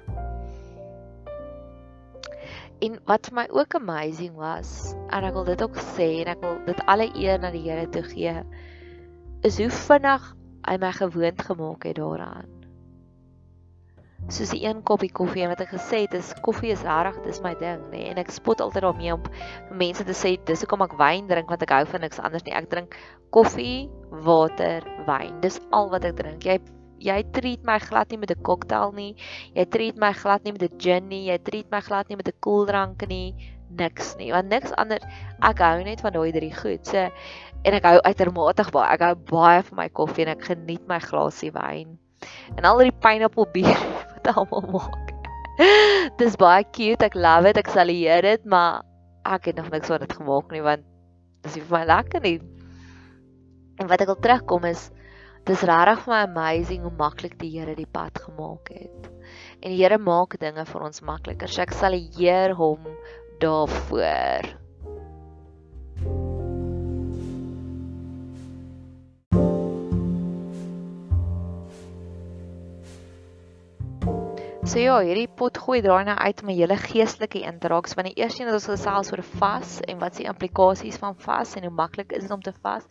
En 2.81 2.99
wat 3.05 3.27
vir 3.27 3.35
my 3.35 3.47
ook 3.51 3.75
amazing 3.75 4.35
was, 4.35 4.95
en 5.09 5.25
ek 5.25 5.33
wil 5.33 5.45
dit 5.45 5.63
ook 5.63 5.77
sê 5.77 6.09
en 6.25 6.33
ek 6.35 6.41
wil 6.41 6.59
dit 6.67 6.81
alle 6.87 7.09
eer 7.15 7.39
na 7.39 7.51
die 7.51 7.65
Here 7.71 7.89
toe 7.89 8.03
gee, 8.03 8.43
is 9.43 9.59
hoe 9.59 9.71
vinnig 9.71 10.35
hy 10.69 10.77
my 10.81 10.93
gewoond 10.93 11.43
gemaak 11.43 11.83
het 11.85 11.97
daaraan 11.97 12.64
soos 14.33 14.55
die 14.55 14.63
een 14.65 14.81
koppie 14.89 15.11
koffie 15.13 15.43
en 15.45 15.51
wat 15.53 15.61
ek 15.61 15.75
gesê 15.75 16.05
het 16.07 16.15
is 16.17 16.31
koffie 16.45 16.71
is 16.73 16.83
regtig 16.87 17.19
dis 17.27 17.41
my 17.45 17.53
ding 17.61 17.83
nê 17.91 17.99
nee? 17.99 18.13
en 18.13 18.21
ek 18.23 18.31
spot 18.33 18.63
altyd 18.65 18.87
daarmee 18.87 19.13
om 19.13 19.27
mense 19.77 20.05
te 20.09 20.17
sê 20.17 20.33
dis 20.49 20.63
hoekom 20.65 20.85
ek 20.87 20.95
wyn 20.97 21.29
drink 21.29 21.51
want 21.53 21.65
ek 21.67 21.75
hou 21.77 21.83
van 21.91 22.05
niks 22.07 22.23
anders 22.25 22.45
nie. 22.47 22.55
Ek 22.57 22.71
drink 22.73 22.97
koffie 23.37 23.91
water 24.25 24.87
wyn 25.09 25.37
dis 25.45 25.61
al 25.77 25.91
wat 25.93 26.07
ek 26.09 26.17
drink. 26.21 26.47
Jy 26.49 26.57
jy 27.05 27.19
treat 27.37 27.67
my 27.69 27.77
glad 27.85 28.09
nie 28.09 28.21
met 28.23 28.33
'n 28.33 28.41
cocktail 28.49 28.95
nie 28.97 29.13
jy 29.53 29.65
treat 29.69 29.97
my 30.01 30.13
glad 30.13 30.45
nie 30.45 30.53
met 30.57 30.63
'n 30.63 30.79
gin 30.81 31.09
nie 31.09 31.27
jy 31.29 31.39
treat 31.45 31.69
my 31.71 31.81
glad 31.81 32.09
nie 32.09 32.17
met 32.17 32.29
'n 32.29 32.41
koeldrank 32.41 33.05
nie 33.09 33.35
niks 33.69 34.17
nie 34.17 34.33
want 34.33 34.49
niks 34.49 34.73
anders 34.79 35.05
ek 35.43 35.59
hou 35.59 35.85
net 35.85 36.01
van 36.01 36.13
daai 36.13 36.33
drie 36.33 36.55
goed. 36.55 36.87
So 36.87 37.11
en 37.65 37.75
ek 37.75 37.85
hou 37.85 38.01
uitermate 38.01 38.71
baie 38.73 38.89
ek 38.95 39.01
hou 39.01 39.15
baie 39.15 39.63
van 39.63 39.77
my 39.77 39.89
koffie 39.89 40.25
en 40.25 40.33
ek 40.33 40.49
geniet 40.49 40.89
my 40.89 40.99
glasie 40.99 41.53
wyn 41.53 41.99
en 42.57 42.65
al 42.65 42.79
die 42.79 42.93
pineapple 43.05 43.47
bier 43.53 43.94
wat 44.25 44.37
almal 44.37 44.67
maak. 44.73 45.13
Dis 46.19 46.37
baie 46.41 46.65
cute, 46.73 47.05
ek 47.05 47.15
love 47.15 47.53
dit, 47.53 47.61
ek 47.61 47.71
sal 47.71 47.93
hier 47.93 48.25
dit, 48.25 48.43
maar 48.49 48.83
ek 49.25 49.51
het 49.51 49.61
nog 49.61 49.71
niks 49.73 49.89
van 49.89 50.03
dit 50.03 50.13
gemaak 50.13 50.51
nie 50.53 50.61
want 50.65 50.85
dis 51.45 51.57
vir 51.57 51.71
my 51.73 51.85
lekker 51.89 52.25
nie. 52.25 52.39
En 53.81 53.89
wat 53.91 54.05
ek 54.05 54.11
wil 54.13 54.21
terugkom 54.25 54.67
is 54.69 54.89
dis 55.49 55.65
regtig 55.69 56.05
vir 56.07 56.13
my 56.13 56.21
amazing 56.25 56.85
hoe 56.87 56.95
maklik 56.99 57.37
die 57.41 57.53
Here 57.53 57.75
die 57.77 57.89
pad 57.89 58.17
gemaak 58.27 58.71
het. 58.73 59.09
En 59.61 59.73
die 59.73 59.81
Here 59.81 59.99
maak 60.01 60.39
dinge 60.41 60.65
vir 60.69 60.87
ons 60.89 61.05
makliker. 61.05 61.51
So 61.51 61.65
ek 61.65 61.75
sal 61.77 61.97
eer 61.97 62.57
hom 62.57 62.87
daarvoor. 63.45 64.64
So 74.75 74.83
ja, 74.83 74.95
hierdie 75.07 75.29
pot 75.39 75.55
gooi 75.63 75.77
draai 75.85 76.01
nou 76.09 76.17
uit 76.19 76.41
my 76.43 76.55
hele 76.57 76.75
geestelike 76.75 77.45
interaks 77.47 77.93
want 77.95 78.09
die 78.09 78.17
eerste 78.19 78.41
een 78.43 78.49
het 78.51 78.57
ons 78.57 78.65
gesels 78.73 79.13
oor 79.13 79.21
vas 79.37 79.77
en 79.87 80.01
wat 80.01 80.17
se 80.19 80.25
implikasies 80.27 80.97
van 80.99 81.15
vas 81.27 81.53
en 81.55 81.69
hoe 81.69 81.71
maklik 81.77 82.11
is 82.17 82.25
dit 82.25 82.33
om 82.35 82.43
te 82.43 82.51
vas. 82.65 82.83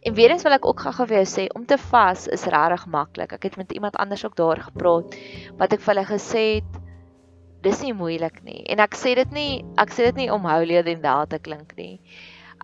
En 0.00 0.16
weer 0.16 0.32
eens 0.32 0.46
wil 0.48 0.56
ek 0.56 0.64
ook 0.64 0.80
gou-gou 0.86 1.04
vir 1.10 1.18
jou 1.18 1.26
sê 1.34 1.44
om 1.52 1.66
te 1.68 1.76
vas 1.90 2.24
is 2.38 2.46
regtig 2.54 2.86
maklik. 2.94 3.34
Ek 3.36 3.44
het 3.50 3.58
met 3.60 3.76
iemand 3.76 4.00
anders 4.00 4.24
ook 4.24 4.38
daar 4.40 4.64
gepraat 4.70 5.18
wat 5.60 5.76
ek 5.76 5.84
vir 5.84 5.92
hulle 5.92 6.06
gesê 6.08 6.46
het 6.54 6.80
dis 7.68 7.84
nie 7.84 7.92
moeilik 8.00 8.40
nie. 8.48 8.62
En 8.72 8.80
ek 8.86 8.96
sê 8.96 9.12
dit 9.20 9.36
nie 9.36 9.60
ek 9.76 9.92
sê 9.92 10.08
dit 10.08 10.22
nie 10.22 10.30
om 10.32 10.48
holier 10.48 10.88
than 10.88 11.04
thou 11.04 11.18
te 11.28 11.42
klink 11.50 11.76
nie. 11.76 11.98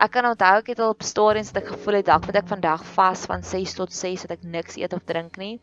Ek 0.01 0.11
kan 0.15 0.25
onthou 0.25 0.55
ek 0.59 0.71
het 0.73 0.81
al 0.81 0.95
op 0.95 1.03
stories 1.05 1.51
wat 1.53 1.63
ek 1.63 1.73
gevoel 1.75 1.99
het 2.01 2.07
dalk 2.09 2.25
moet 2.27 2.39
ek 2.41 2.49
vandag 2.49 2.85
vas 2.95 3.27
van 3.29 3.43
6 3.45 3.75
tot 3.77 3.93
6 3.93 4.25
dat 4.25 4.39
ek 4.39 4.47
niks 4.55 4.79
eet 4.81 4.95
of 4.97 5.05
drink 5.05 5.37
nie. 5.37 5.61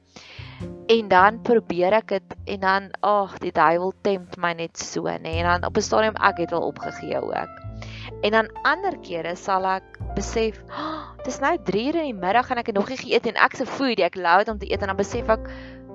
En 0.90 1.10
dan 1.10 1.42
probeer 1.42 1.98
ek 1.98 2.14
dit 2.14 2.36
en 2.56 2.60
dan 2.60 2.92
ag 3.02 3.38
die 3.42 3.54
duiwel 3.56 3.94
tempt 4.06 4.38
my 4.38 4.54
net 4.54 4.78
so 4.78 5.10
nê 5.10 5.40
en 5.42 5.50
dan 5.50 5.66
op 5.66 5.78
'n 5.78 5.82
stadium 5.82 6.16
ek 6.16 6.46
het 6.46 6.54
al 6.54 6.68
opgegee 6.70 7.18
ook. 7.18 7.54
En 8.22 8.32
dan 8.32 8.50
ander 8.64 8.98
kere 9.00 9.36
sal 9.36 9.66
ek 9.66 10.00
besef, 10.16 10.60
oh, 10.70 11.16
dis 11.24 11.40
nou 11.40 11.58
3 11.64 11.88
uur 11.88 11.96
in 11.96 12.10
die 12.12 12.22
middag 12.22 12.50
en 12.52 12.58
ek 12.58 12.72
het 12.72 12.76
nog 12.76 12.90
nie 12.90 12.98
geëet 12.98 13.26
en 13.32 13.36
ek 13.36 13.56
se 13.56 13.66
food, 13.66 14.00
ek 14.00 14.16
lou 14.16 14.38
dit 14.38 14.50
om 14.50 14.60
te 14.60 14.72
eet 14.72 14.82
en 14.82 14.92
dan 14.92 15.00
besef 15.00 15.30
ek, 15.30 15.50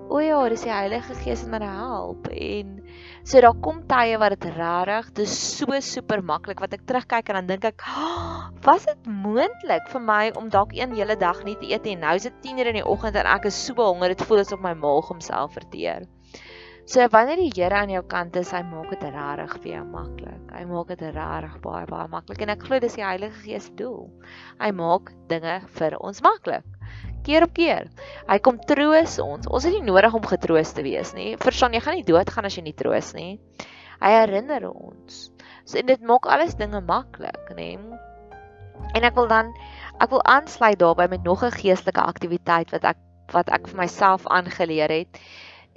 o 0.09 0.21
ja, 0.21 0.39
dis 0.53 0.65
die 0.67 0.73
Heilige 0.73 1.15
Gees 1.23 1.45
wat 1.47 1.53
my 1.55 1.69
help 1.69 2.29
en 2.31 2.75
so 3.25 3.41
daar 3.41 3.57
kom 3.65 3.81
tye 3.89 4.19
wat 4.21 4.37
dit 4.37 4.47
rarig, 4.57 5.09
dis 5.17 5.35
so 5.57 5.81
super 5.81 6.23
maklik 6.23 6.61
wat 6.61 6.77
ek 6.77 6.85
terugkyk 6.89 7.31
en 7.33 7.41
dan 7.41 7.53
dink 7.55 7.69
ek, 7.73 7.87
oh, 7.89 8.51
was 8.67 8.85
dit 8.89 9.09
moontlik 9.09 9.89
vir 9.93 10.05
my 10.05 10.23
om 10.39 10.51
dalk 10.53 10.75
een 10.77 10.93
hele 10.99 11.17
dag 11.21 11.41
nie 11.49 11.57
te 11.61 11.71
eet 11.73 11.89
en 11.91 12.05
nou 12.05 12.15
is 12.21 12.29
dit 12.29 12.43
10 12.51 12.61
uur 12.61 12.73
in 12.75 12.81
die 12.83 12.89
oggend 12.95 13.17
en 13.21 13.31
ek 13.37 13.49
is 13.51 13.61
so 13.67 13.79
honger, 13.81 14.13
dit 14.13 14.27
voel 14.29 14.45
asof 14.45 14.63
my 14.65 14.75
maag 14.79 15.09
homself 15.13 15.57
verteer. 15.57 16.05
So 16.85 17.01
wanneer 17.09 17.41
die 17.41 17.53
Here 17.55 17.79
aan 17.81 17.89
jou 17.89 18.03
kant 18.05 18.35
is, 18.37 18.51
hy 18.53 18.61
maak 18.69 18.91
dit 18.93 19.05
regtig 19.09 19.55
vir 19.63 19.71
jou 19.71 19.85
maklik. 19.89 20.51
Hy 20.53 20.65
maak 20.69 20.91
dit 20.93 21.05
regtig 21.17 21.55
baie 21.65 21.87
baie 21.89 22.11
maklik 22.13 22.45
en 22.45 22.53
ek 22.53 22.67
glo 22.69 22.81
dis 22.85 22.99
die 23.01 23.07
Heilige 23.07 23.41
Gees 23.47 23.71
se 23.71 23.77
doel. 23.79 24.11
Hy 24.61 24.69
maak 24.77 25.15
dinge 25.33 25.63
vir 25.79 25.97
ons 26.05 26.21
maklik. 26.27 26.74
Keer 27.25 27.47
op 27.47 27.55
keer. 27.57 27.89
Hy 28.29 28.39
kom 28.45 28.59
troos 28.69 29.19
ons. 29.23 29.49
Ons 29.49 29.65
het 29.65 29.73
nie 29.73 29.87
nodig 29.87 30.15
om 30.15 30.27
getroos 30.29 30.75
te 30.77 30.85
wees 30.85 31.15
nie. 31.17 31.35
Verstaan, 31.41 31.73
jy 31.73 31.81
gaan 31.81 31.97
nie 31.97 32.05
doodgaan 32.05 32.45
as 32.45 32.59
jy 32.59 32.67
nie 32.67 32.77
troos 32.77 33.15
nie. 33.17 33.39
Hy 34.03 34.11
herinner 34.13 34.67
ons. 34.69 35.31
So 35.65 35.81
dit 35.81 36.05
maak 36.05 36.29
alles 36.29 36.59
dinge 36.61 36.83
maklik, 36.85 37.55
nê? 37.57 37.79
En 38.95 39.07
ek 39.07 39.17
wil 39.17 39.31
dan 39.31 39.55
ek 40.03 40.11
wil 40.13 40.21
aansluit 40.29 40.79
daarbey 40.79 41.09
met 41.09 41.25
nog 41.25 41.45
'n 41.45 41.57
geestelike 41.57 42.03
aktiwiteit 42.03 42.71
wat 42.75 42.85
ek 42.85 43.01
wat 43.33 43.49
ek 43.49 43.69
vir 43.69 43.79
myself 43.81 44.27
aangeleer 44.27 44.93
het. 44.93 45.21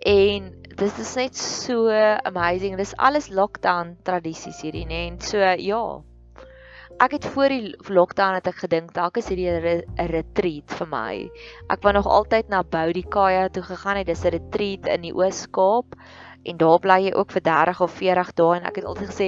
En 0.06 0.51
dis 0.75 1.00
is 1.00 1.16
net 1.16 1.36
so 1.36 1.89
amazing. 2.24 2.75
Dis 2.77 2.96
alles 2.98 3.30
lockdown 3.30 3.96
tradisies 4.04 4.62
hierdie, 4.62 4.86
nê? 4.86 5.08
En 5.08 5.20
so 5.22 5.38
ja. 5.39 5.84
Ek 6.98 7.12
het 7.13 7.25
voor 7.30 7.54
die 7.54 7.75
lockdown 7.94 8.39
het 8.39 8.48
ek 8.50 8.63
gedink 8.63 8.94
dalk 8.96 9.20
is 9.22 9.27
hierdie 9.30 9.51
'n 9.54 10.08
retreat 10.10 10.72
vir 10.80 10.88
my. 10.89 11.30
Ek 11.70 11.84
wou 11.86 11.94
nog 11.94 12.08
altyd 12.10 12.50
na 12.50 12.63
Boudicaya 12.63 13.50
toe 13.54 13.62
gegaan 13.62 13.98
het. 13.98 14.08
Dis 14.08 14.25
'n 14.25 14.34
retreat 14.34 14.88
in 14.88 15.01
die 15.01 15.13
Oos-Kaap 15.13 15.94
en 16.44 16.58
daar 16.58 16.80
bly 16.80 16.98
jy 17.06 17.13
ook 17.13 17.32
vir 17.32 17.42
30 17.42 17.82
of 17.82 17.92
40 17.92 18.34
dae 18.34 18.56
en 18.56 18.66
ek 18.66 18.75
het 18.75 18.86
altyd 18.86 19.10
gesê, 19.10 19.27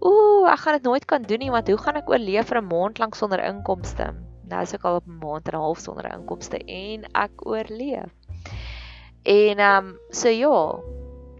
"Ooh, 0.00 0.46
ek 0.52 0.58
gaan 0.58 0.74
dit 0.74 0.82
nooit 0.82 1.04
kan 1.06 1.22
doen 1.22 1.38
nie 1.38 1.50
want 1.50 1.68
hoe 1.68 1.78
gaan 1.78 1.96
ek 1.96 2.10
oorleef 2.10 2.48
vir 2.48 2.58
'n 2.58 2.68
maand 2.68 2.98
lank 2.98 3.14
sonder 3.14 3.40
inkomste?" 3.40 4.14
Nou 4.44 4.62
is 4.62 4.74
ek 4.74 4.84
al 4.84 4.96
op 4.96 5.06
'n 5.06 5.18
maand 5.18 5.48
en 5.48 5.54
'n 5.54 5.62
half 5.62 5.78
sonder 5.78 6.12
inkomste 6.12 6.58
en 6.58 7.04
ek 7.14 7.46
oorleef. 7.46 8.12
En 9.24 9.58
ehm 9.58 9.86
um, 9.86 9.98
so 10.10 10.28
ja, 10.28 10.80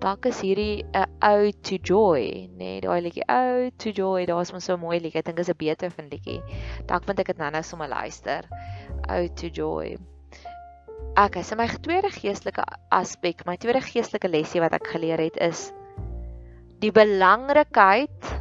dalk 0.00 0.26
is 0.26 0.40
hierdie 0.44 0.84
'n 0.94 1.06
ou 1.24 1.52
to 1.62 1.78
joy, 1.78 2.48
nê, 2.52 2.58
nee, 2.58 2.80
daai 2.80 3.00
liedjie 3.00 3.24
ou 3.28 3.70
to 3.78 3.92
joy, 3.92 4.26
daar's 4.26 4.52
mos 4.52 4.64
so 4.64 4.74
'n 4.74 4.80
mooi 4.80 4.98
liedjie. 5.00 5.20
Ek 5.20 5.26
dink 5.26 5.38
is 5.38 5.48
'n 5.48 5.56
beter 5.58 5.90
van 5.90 6.08
liedjie. 6.10 6.42
Dalk 6.86 7.04
vind 7.04 7.20
ek 7.20 7.26
dit 7.26 7.38
nou-nou 7.38 7.62
sommer 7.62 7.88
luister. 7.88 8.44
Ou 9.08 9.28
to 9.28 9.48
joy. 9.48 9.96
Ek 11.16 11.36
is 11.36 11.54
my 11.56 11.66
tweede 11.66 12.10
geestelike 12.12 12.64
aspek, 12.92 13.46
my 13.46 13.56
tweede 13.56 13.80
geestelike 13.80 14.28
lesie 14.28 14.60
wat 14.60 14.74
ek 14.74 14.86
geleer 14.86 15.18
het 15.18 15.36
is 15.40 15.72
die 16.80 16.92
belangrikheid 16.92 18.32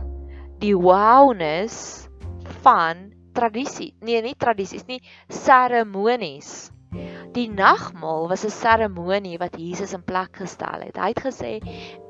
die 0.59 0.75
wowness 0.75 2.09
van 2.63 3.11
tradisie. 3.35 3.93
Nee, 4.01 4.21
nie 4.21 4.35
tradisies 4.35 4.85
nie, 4.87 5.01
seremonies. 5.29 6.71
Die 7.35 7.49
nagmaal 7.51 8.29
was 8.29 8.45
'n 8.45 8.49
seremonie 8.49 9.37
wat 9.37 9.57
Jesus 9.59 9.93
in 9.93 10.03
plek 10.03 10.37
gestel 10.37 10.85
het. 10.85 10.97
Hy 10.97 11.09
het 11.11 11.19
gesê 11.19 11.51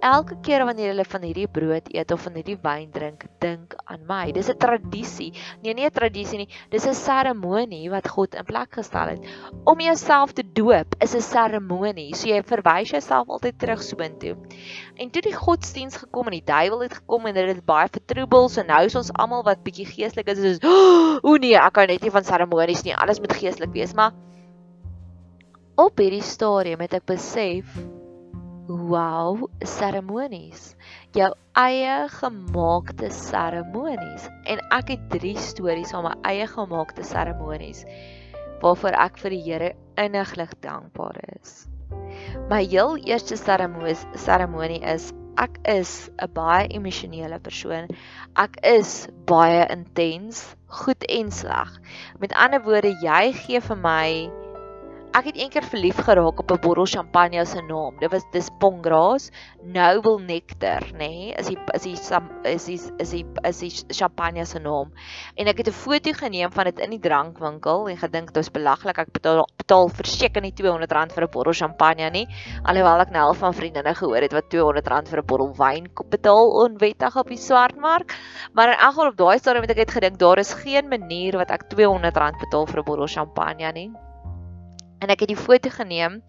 elke 0.02 0.38
keer 0.42 0.66
wanneer 0.66 0.94
jy 0.94 1.04
van 1.04 1.22
hierdie 1.22 1.48
brood 1.48 1.88
eet 1.94 2.12
of 2.12 2.22
van 2.22 2.34
hierdie 2.34 2.58
wyn 2.62 2.92
drink, 2.92 3.26
dink 3.40 3.76
aan 3.86 4.06
my. 4.08 4.32
Dis 4.32 4.50
'n 4.50 4.58
tradisie. 4.58 5.34
Nee, 5.64 5.74
nie 5.74 5.86
'n 5.86 5.92
tradisie 5.92 6.38
nie. 6.38 6.50
Dis 6.70 6.86
'n 6.86 6.94
seremonie 6.94 7.90
wat 7.90 8.08
God 8.08 8.36
in 8.36 8.46
plek 8.46 8.74
gestel 8.74 9.08
het. 9.08 9.26
Om 9.64 9.80
jouself 9.80 10.34
te 10.34 10.44
doop 10.44 10.96
is 11.00 11.16
'n 11.16 11.22
seremonie. 11.22 12.16
So 12.16 12.28
jy 12.30 12.44
verwys 12.44 12.90
jouself 12.90 13.28
altyd 13.30 13.60
terug 13.60 13.82
soontoe. 13.84 14.36
En 14.96 15.10
toe 15.10 15.22
die 15.22 15.34
godsdiens 15.34 15.98
gekom 15.98 16.26
en 16.26 16.32
die 16.32 16.46
duiwel 16.46 16.82
het 16.82 16.94
gekom 16.94 17.26
en 17.26 17.34
dit 17.34 17.48
het 17.48 17.66
baie 17.66 17.88
vertroebel, 17.92 18.50
so 18.50 18.62
nou 18.62 18.84
is 18.86 18.96
ons 18.96 19.14
almal 19.14 19.44
wat 19.44 19.64
bietjie 19.64 19.86
geestelik 19.86 20.28
is, 20.28 20.40
is 20.40 20.60
o 21.22 21.36
nee, 21.36 21.56
ek 21.56 21.74
kan 21.74 21.88
net 21.88 22.02
nie 22.02 22.12
van 22.12 22.24
seremonies 22.24 22.84
nie. 22.84 22.96
Alles 22.96 23.20
moet 23.20 23.34
geestelik 23.34 23.74
wees, 23.74 23.94
maar 23.94 24.14
op 25.76 26.00
hierdie 26.00 26.24
stadium 26.24 26.80
het 26.84 26.94
ek 26.96 27.06
besef 27.10 27.76
wow, 28.68 29.46
seremonies. 29.62 30.74
Jou 31.14 31.30
eie 31.60 31.98
gemaakte 32.10 33.12
seremonies. 33.14 34.30
En 34.50 34.62
ek 34.74 34.96
het 34.96 35.10
drie 35.14 35.36
stories 35.38 35.94
van 35.94 36.08
my 36.08 36.16
eie 36.32 36.48
gemaakte 36.50 37.06
seremonies 37.06 37.86
waarvoor 38.64 38.96
ek 38.98 39.20
vir 39.22 39.36
die 39.36 39.44
Here 39.46 39.72
inniglik 40.02 40.56
dankbaar 40.64 41.20
is. 41.36 41.66
My 42.50 42.64
heel 42.64 42.96
eerste 43.04 43.38
seremonie 43.38 43.98
seremonie 44.18 44.82
is 44.82 45.12
ek 45.38 45.60
is 45.68 46.10
'n 46.24 46.32
baie 46.34 46.68
emosionele 46.72 47.40
persoon. 47.40 47.92
Ek 48.40 48.56
is 48.64 49.08
baie 49.28 49.68
intens, 49.70 50.56
goed 50.68 51.04
en 51.04 51.32
sleg. 51.32 51.78
Met 52.20 52.34
ander 52.34 52.64
woorde, 52.64 52.96
jy 53.04 53.34
gee 53.34 53.62
vir 53.62 53.78
my 53.78 54.32
Ek 55.16 55.30
het 55.30 55.38
eendag 55.40 55.64
verlief 55.72 56.00
geraak 56.04 56.42
op 56.42 56.50
'n 56.52 56.60
bottel 56.60 56.86
champagne 56.92 57.46
se 57.46 57.62
naam. 57.62 57.96
Dit 58.00 58.12
was 58.12 58.24
dis 58.32 58.50
Pongras 58.60 59.30
Noble 59.64 60.20
Nectar, 60.20 60.84
nê? 60.92 60.98
Nee? 60.98 61.34
Is 61.40 61.48
die 61.48 61.58
is 61.74 61.84
die 61.84 61.94
is 62.44 62.66
die 62.66 62.80
is 62.98 63.10
die 63.10 63.26
is 63.44 63.60
die 63.60 63.96
champagne 63.96 64.46
se 64.46 64.60
naam. 64.60 64.92
En 65.36 65.48
ek 65.48 65.58
het 65.58 65.68
'n 65.68 65.72
foto 65.72 66.12
geneem 66.12 66.52
van 66.52 66.64
dit 66.66 66.80
in 66.80 66.90
die 66.90 67.00
drankwinkel 67.00 67.88
en 67.90 67.98
gedink 67.98 68.26
dit 68.28 68.36
was 68.36 68.52
belaglik. 68.52 68.98
Ek 68.98 69.12
betaal 69.12 69.48
betaal 69.58 69.88
verseker 69.88 70.42
nie 70.42 70.52
R200 70.52 71.14
vir 71.14 71.24
'n 71.24 71.32
bottel 71.32 71.54
champagne 71.54 72.10
nie. 72.10 72.28
Alhoewel 72.64 73.00
ek 73.00 73.12
nou 73.12 73.24
al 73.28 73.34
van 73.34 73.54
vriendinne 73.54 73.96
gehoor 73.96 74.22
het 74.22 74.34
wat 74.34 74.44
R200 74.44 75.08
vir 75.08 75.20
'n 75.20 75.26
bottel 75.26 75.54
wyn 75.56 75.88
betaal 76.10 76.52
onwettig 76.66 77.16
op 77.16 77.28
die 77.28 77.38
swartmark. 77.38 78.14
Maar 78.54 78.68
in 78.68 78.80
elk 78.80 78.94
geval 78.94 79.08
op 79.08 79.18
daai 79.18 79.38
stadium 79.38 79.64
het 79.64 79.78
ek 79.78 79.92
gedink 79.92 80.20
daar 80.20 80.40
is 80.40 80.54
geen 80.54 80.90
manier 80.90 81.38
wat 81.38 81.52
ek 81.52 81.64
R200 81.70 82.40
betaal 82.40 82.66
vir 82.66 82.80
'n 82.80 82.84
bottel 82.84 83.08
champagne 83.08 83.72
nie 83.72 83.92
en 85.06 85.14
ek 85.14 85.26
het 85.26 85.34
die 85.34 85.40
foto 85.40 85.70
geneem 85.70 86.20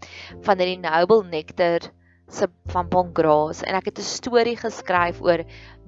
van 0.46 0.60
die 0.60 0.76
Noble 0.76 1.24
Nectar 1.32 1.88
se 2.28 2.48
van 2.72 2.88
Pongras 2.92 3.62
en 3.64 3.78
ek 3.78 3.90
het 3.90 3.98
'n 3.98 4.10
storie 4.14 4.56
geskryf 4.56 5.20
oor 5.22 5.44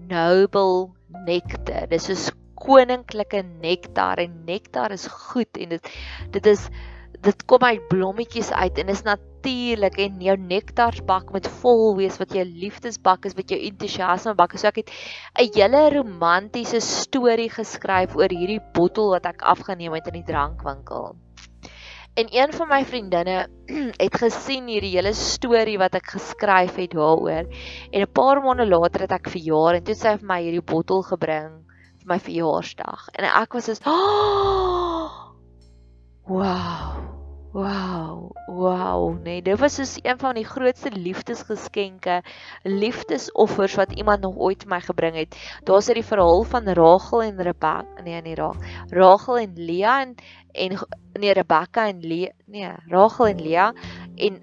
Noble 0.09 0.95
Nectar. 1.27 1.89
Dis 1.89 2.09
'n 2.09 2.33
koninklike 2.59 3.43
nektar 3.63 4.19
en 4.19 4.45
nektar 4.47 4.93
is 4.93 5.07
goed 5.07 5.59
en 5.59 5.69
dit 5.77 5.91
dit 6.35 6.47
is 6.47 6.69
dit 7.23 7.45
kom 7.51 7.65
uit 7.67 7.83
blommetjies 7.91 8.51
uit 8.53 8.79
en 8.79 8.89
is 8.89 9.03
natuurlik 9.03 9.99
en 9.99 10.21
jou 10.23 10.37
nektarsbak 10.37 11.33
moet 11.35 11.49
vol 11.63 11.97
wees 11.99 12.19
wat 12.19 12.35
jou 12.35 12.45
liefdesbak 12.45 13.27
is 13.27 13.35
wat 13.35 13.51
jou 13.51 13.59
entoesiasmebak 13.59 14.55
is. 14.55 14.61
So 14.61 14.69
ek 14.69 14.83
het 14.83 14.91
'n 15.39 15.51
hele 15.55 15.91
romantiese 15.99 16.81
storie 16.81 17.51
geskryf 17.51 18.15
oor 18.17 18.31
hierdie 18.31 18.63
bottel 18.75 19.11
wat 19.11 19.27
ek 19.27 19.43
afgeneem 19.43 19.93
het 19.93 20.07
in 20.07 20.23
die 20.23 20.29
drankwinkel. 20.33 21.17
En 22.19 22.27
een 22.31 22.53
van 22.53 22.69
my 22.69 22.85
vriendinne 22.85 23.47
het 24.05 24.17
gesien 24.19 24.67
hierdie 24.67 24.97
hele 24.97 25.13
storie 25.15 25.77
wat 25.79 25.95
ek 25.95 26.17
geskryf 26.17 26.75
het 26.81 26.97
daaroor. 26.97 27.47
En 27.91 28.03
'n 28.03 28.11
paar 28.13 28.43
maande 28.43 28.67
later 28.67 29.07
het 29.07 29.15
ek 29.15 29.31
verjaar 29.31 29.79
en 29.79 29.85
toe 29.85 29.95
sy 29.95 30.17
vir 30.19 30.27
my 30.33 30.41
hierdie 30.43 30.65
bottel 30.73 31.05
gebring 31.07 31.63
vir 32.01 32.11
my 32.15 32.19
verjaarsdag. 32.19 33.07
En 33.15 33.29
ek 33.31 33.55
was 33.55 33.71
so, 33.71 33.79
oh, 33.87 35.31
"Wow." 36.35 37.18
Wow, 37.53 38.37
wow, 38.47 39.17
nee, 39.25 39.41
dit 39.41 39.57
was 39.59 39.79
soos 39.79 39.95
een 40.03 40.19
van 40.21 40.37
die 40.37 40.45
grootste 40.45 40.91
liefdesgeskenke, 40.93 42.19
liefdesoffers 42.69 43.77
wat 43.81 43.93
iemand 43.97 44.21
nog 44.21 44.37
ooit 44.37 44.67
vir 44.67 44.73
my 44.75 44.81
gebring 44.85 45.17
het. 45.17 45.37
Daar's 45.65 45.89
'n 45.89 46.03
verhaal 46.03 46.45
van 46.45 46.69
Rachel 46.69 47.23
en 47.23 47.41
Rebekka, 47.43 48.03
nee, 48.05 48.21
nie 48.21 48.35
Rachel, 48.35 48.63
Rachel 48.91 49.39
en 49.39 49.53
Lea 49.57 50.01
en 50.01 50.15
en 50.53 50.79
nee, 51.21 51.33
Rebekka 51.33 51.89
en 51.89 52.01
Lea, 52.01 52.33
nee, 52.47 52.73
Rachel 52.87 53.27
en 53.27 53.41
Lea 53.43 53.73
en 54.17 54.41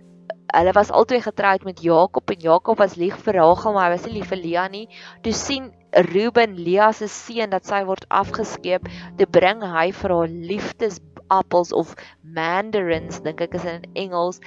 hulle 0.48 0.72
was 0.72 0.92
albei 0.92 1.22
getroud 1.22 1.64
met 1.64 1.82
Jakob 1.82 2.30
en 2.30 2.40
Jakob 2.40 2.78
was 2.78 2.96
lief 2.96 3.16
vir 3.16 3.34
Rachel, 3.34 3.74
maar 3.74 3.92
hy 3.92 3.98
was 3.98 4.06
nie 4.06 4.14
lief 4.14 4.28
vir 4.28 4.38
Lea 4.38 4.68
nie. 4.68 4.88
Toe 5.22 5.34
sien 5.34 5.74
Reuben 5.92 6.58
Lea 6.58 6.92
se 6.92 7.08
seun 7.08 7.50
dat 7.50 7.66
sy 7.66 7.84
word 7.86 8.06
afgeskeep, 8.10 8.88
te 9.18 9.26
bring 9.26 9.62
hy 9.62 9.92
vir 9.92 10.10
haar 10.10 10.28
liefdes 10.28 11.00
appels 11.30 11.72
of 11.72 11.96
mandarins 12.22 13.22
dink 13.26 13.42
ek 13.42 13.58
is 13.60 13.66
in 13.70 13.88
Engels 13.96 14.42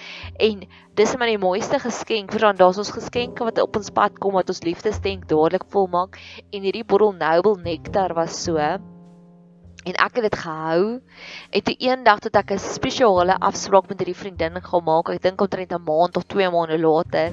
en 0.49 0.66
dis 0.99 1.16
maar 1.16 1.30
die 1.30 1.40
mooiste 1.40 1.80
geskenk 1.82 2.35
vir 2.35 2.47
dan 2.49 2.61
daar's 2.61 2.80
ons 2.82 2.94
geskenke 2.94 3.47
wat 3.47 3.61
op 3.62 3.80
ons 3.80 3.90
pad 3.94 4.18
kom 4.23 4.38
wat 4.38 4.52
ons 4.52 4.64
liefdesdenk 4.66 5.28
dadelik 5.30 5.66
volmaak 5.75 6.20
en 6.52 6.62
hierdie 6.62 6.87
bottel 6.87 7.14
noble 7.18 7.58
nectar 7.64 8.14
was 8.18 8.38
so 8.44 8.58
en 9.87 9.94
ek 9.94 10.18
het 10.18 10.26
dit 10.26 10.37
gehou. 10.40 10.82
En 11.50 11.62
toe 11.64 11.75
eendag 11.78 12.20
tot 12.25 12.37
ek 12.37 12.52
'n 12.52 12.58
spesiale 12.58 13.37
afspraak 13.38 13.88
met 13.88 13.99
hierdie 13.99 14.20
vriendin 14.23 14.61
gemaak, 14.62 15.08
ek 15.08 15.23
dink 15.23 15.40
omtrent 15.40 15.73
'n 15.73 15.85
maand 15.85 16.16
of 16.16 16.25
2 16.26 16.50
maande 16.50 16.78
later, 16.78 17.32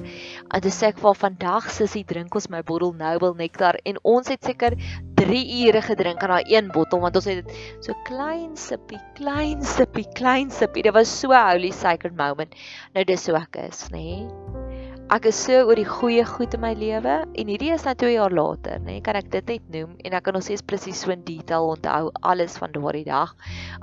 en 0.54 0.60
toe 0.60 0.70
sê 0.70 0.88
ek 0.88 0.98
vir 0.98 1.14
vandag 1.14 1.70
sussie 1.70 2.04
drink 2.04 2.34
ons 2.34 2.48
my 2.48 2.62
bottel 2.62 2.92
Noble 2.92 3.34
Nectar 3.34 3.76
en 3.84 3.96
ons 4.02 4.28
het 4.28 4.44
seker 4.44 4.76
3 5.16 5.66
ure 5.66 5.82
gedrink 5.82 6.22
aan 6.22 6.30
daai 6.30 6.54
een 6.56 6.68
bottel 6.72 7.00
want 7.00 7.16
ons 7.16 7.24
het 7.24 7.44
dit 7.44 7.56
so 7.80 7.92
klein 8.04 8.56
sippie, 8.56 9.00
klein 9.14 9.62
sippie, 9.62 10.06
klein 10.14 10.50
sippie. 10.50 10.82
Dit 10.82 10.92
was 10.92 11.08
so 11.08 11.32
holy 11.32 11.70
sacred 11.70 12.16
moment. 12.16 12.54
Nou 12.94 13.04
dis 13.04 13.22
so 13.22 13.34
ek 13.34 13.56
is, 13.56 13.88
nê? 13.90 14.22
Nee? 14.22 14.65
Ek 15.06 15.28
is 15.30 15.38
so 15.38 15.54
oor 15.68 15.78
die 15.78 15.86
goeie 15.86 16.24
goed 16.26 16.54
in 16.56 16.62
my 16.64 16.72
lewe 16.74 17.12
en 17.22 17.50
hierdie 17.50 17.70
is 17.70 17.84
nou 17.86 17.92
2 17.94 18.16
jaar 18.16 18.32
later, 18.34 18.80
nê, 18.82 18.96
nee, 18.96 19.02
kan 19.06 19.14
ek 19.18 19.28
dit 19.30 19.52
net 19.52 19.68
noem 19.70 19.92
en 20.02 20.16
ek 20.18 20.24
kan 20.26 20.34
nog 20.34 20.42
steeds 20.42 20.64
presies 20.66 20.98
so 21.04 21.12
in 21.14 21.22
detail 21.28 21.68
onthou 21.76 22.10
alles 22.26 22.56
van 22.58 22.74
daardie 22.74 23.04
dag. 23.06 23.36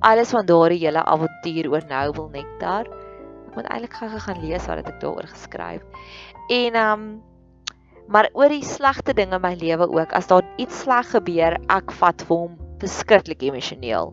Alles 0.03 0.34
van 0.36 0.50
daardie 0.50 0.82
hele 0.84 1.03
avontuur 1.08 1.70
oor 1.72 1.88
Noble 1.88 2.27
Nectar. 2.34 2.89
Ek 3.48 3.56
moet 3.56 3.70
eintlik 3.72 3.96
gou 4.01 4.10
gaan 4.25 4.44
lees 4.44 4.68
wat 4.68 4.84
ek 4.84 5.00
daaroor 5.00 5.30
geskryf. 5.32 6.10
En 6.51 6.82
um 6.84 7.06
maar 8.12 8.27
oor 8.36 8.51
die 8.51 8.65
slegte 8.68 9.15
dinge 9.15 9.39
in 9.39 9.46
my 9.46 9.53
lewe 9.56 9.88
ook, 9.88 10.12
as 10.12 10.27
daar 10.27 10.44
iets 10.60 10.84
sleg 10.84 11.08
gebeur, 11.13 11.56
ek 11.72 11.94
vat 12.01 12.27
vir 12.27 12.42
hom 12.42 12.62
verskriklik 12.84 13.44
emosioneel. 13.48 14.12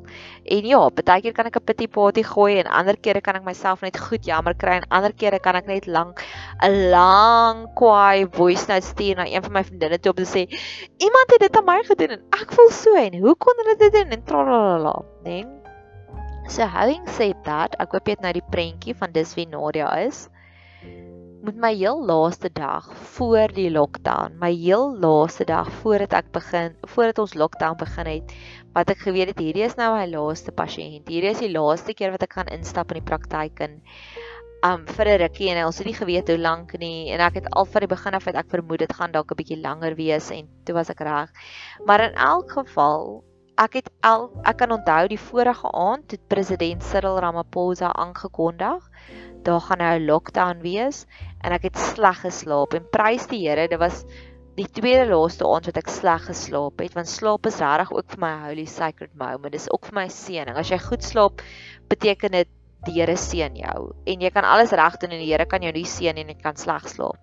En 0.55 0.69
ja, 0.71 0.81
baie 0.95 1.25
keer 1.25 1.35
kan 1.37 1.49
ek 1.51 1.59
'n 1.61 1.67
pity 1.67 1.87
party 1.97 2.23
gooi 2.23 2.59
en 2.63 2.71
ander 2.81 2.97
kere 2.97 3.21
kan 3.21 3.37
ek 3.37 3.45
myself 3.45 3.83
net 3.83 3.99
goed 3.99 4.27
jammer 4.27 4.55
kry 4.55 4.79
en 4.81 4.89
ander 4.91 5.13
kere 5.13 5.39
kan 5.39 5.57
ek 5.57 5.67
net 5.67 5.87
lank 5.87 6.23
'n 6.63 6.91
lang 6.95 7.67
kwaai 7.75 8.27
voice 8.39 8.67
note 8.69 8.87
stuur 8.87 9.17
na 9.17 9.27
een 9.27 9.43
van 9.43 9.53
my 9.53 9.65
vriendinne 9.65 9.99
toe 9.99 10.13
om 10.13 10.19
te 10.23 10.29
sê 10.35 10.43
iemand 10.99 11.29
het 11.35 11.41
dit 11.41 11.57
aan 11.57 11.67
my 11.67 11.81
gedoen 11.83 12.17
en 12.17 12.23
ek 12.43 12.53
voel 12.53 12.71
so 12.71 12.95
en 12.97 13.15
hoe 13.23 13.35
kon 13.35 13.63
hulle 13.63 13.77
dit 13.79 13.93
doen 13.93 14.11
en 14.11 14.25
tralalala, 14.25 14.97
né? 15.25 15.45
So 16.49 16.65
having 16.65 17.07
said 17.09 17.37
that, 17.45 17.77
ek 17.79 17.93
hoop 17.93 18.07
jy 18.07 18.13
het 18.19 18.23
nou 18.23 18.33
die 18.33 18.51
prentjie 18.51 18.95
van 18.95 19.13
dis 19.13 19.35
wie 19.35 19.47
Nadia 19.47 19.91
is 20.07 20.29
met 21.43 21.57
my 21.57 21.71
heel 21.75 22.05
laaste 22.05 22.51
dag 22.53 22.85
voor 22.95 23.49
die 23.57 23.71
lockdown, 23.71 24.37
my 24.41 24.51
heel 24.53 24.91
laaste 25.01 25.45
dag 25.49 25.71
voordat 25.81 26.13
ek 26.13 26.33
begin, 26.37 26.75
voordat 26.93 27.21
ons 27.23 27.35
lockdown 27.35 27.79
begin 27.81 28.11
het, 28.11 28.35
wat 28.75 28.91
ek 28.91 29.05
geweet 29.07 29.33
het 29.33 29.39
hierdie 29.43 29.65
is 29.67 29.77
nou 29.77 29.91
my 29.95 30.07
laaste 30.11 30.53
pasiënt. 30.53 31.09
Hierdie 31.09 31.31
is 31.31 31.43
die 31.43 31.53
laaste 31.53 31.95
keer 31.95 32.13
wat 32.15 32.23
ek 32.23 32.37
gaan 32.39 32.53
instap 32.55 32.93
in 32.93 33.01
die 33.01 33.09
praktyk 33.11 33.61
en 33.67 33.81
um 34.67 34.85
vir 34.87 35.09
'n 35.09 35.21
rukkie 35.23 35.49
en 35.51 35.65
ons 35.65 35.79
het 35.79 35.87
nie 35.87 35.97
geweet 35.97 36.29
hoe 36.29 36.39
lank 36.39 36.77
nie 36.79 37.11
en 37.13 37.21
ek 37.21 37.41
het 37.41 37.49
al 37.57 37.65
van 37.65 37.81
die 37.81 37.95
begin 37.95 38.15
af 38.15 38.27
uit 38.27 38.37
ek 38.37 38.51
vermoed 38.51 38.79
dit 38.79 38.93
gaan 38.93 39.13
dalk 39.13 39.33
'n 39.33 39.41
bietjie 39.41 39.61
langer 39.61 39.97
wees 39.97 40.31
en 40.31 40.49
toe 40.65 40.75
was 40.75 40.91
ek 40.91 41.01
reg. 41.01 41.31
Maar 41.87 42.01
in 42.11 42.15
elk 42.15 42.53
geval 42.53 43.25
Ek 43.61 43.75
het 43.77 43.91
al 44.01 44.31
ek 44.49 44.57
kan 44.57 44.71
onthou 44.73 45.09
die 45.11 45.21
vorige 45.21 45.69
aand 45.77 46.07
toe 46.09 46.19
president 46.33 46.83
Cyril 46.83 47.19
Ramaphosa 47.21 47.91
aangekondig 47.93 48.87
daar 49.45 49.61
gaan 49.61 49.79
nou 49.79 49.99
'n 49.99 50.07
lockdown 50.07 50.63
wees 50.65 51.05
en 51.45 51.53
ek 51.53 51.63
het 51.69 51.77
sleg 51.79 52.21
geslaap 52.25 52.75
en 52.75 52.89
prys 52.91 53.27
die 53.27 53.43
Here 53.45 53.69
dit 53.69 53.79
was 53.79 54.05
die 54.59 54.67
tweede 54.67 55.07
laaste 55.11 55.47
aand 55.47 55.69
wat 55.71 55.79
ek 55.81 55.91
sleg 55.93 56.25
geslaap 56.27 56.83
het 56.83 56.97
want 56.99 57.11
slaap 57.11 57.47
is 57.51 57.61
regtig 57.63 57.93
ook 57.95 58.15
vir 58.15 58.23
my 58.25 58.33
holy 58.47 58.67
sacred 58.67 59.13
moment 59.19 59.55
dis 59.55 59.69
ook 59.71 59.91
vir 59.91 59.99
my 60.03 60.07
seëning. 60.11 60.57
As 60.59 60.73
jy 60.73 60.81
goed 60.83 61.07
slaap 61.07 61.45
beteken 61.93 62.35
dit 62.39 62.57
die 62.87 62.97
Here 62.97 63.17
seën 63.17 63.59
jou. 63.61 63.91
En 64.09 64.23
jy 64.25 64.31
kan 64.33 64.47
alles 64.49 64.73
reg 64.73 64.97
doen 65.03 65.13
en 65.13 65.21
die 65.21 65.29
Here 65.29 65.47
kan 65.47 65.63
jou 65.63 65.73
nie 65.77 65.85
seën 65.85 66.17
en 66.17 66.33
jy 66.33 66.37
kan 66.41 66.57
sleg 66.57 66.87
slaap. 66.89 67.19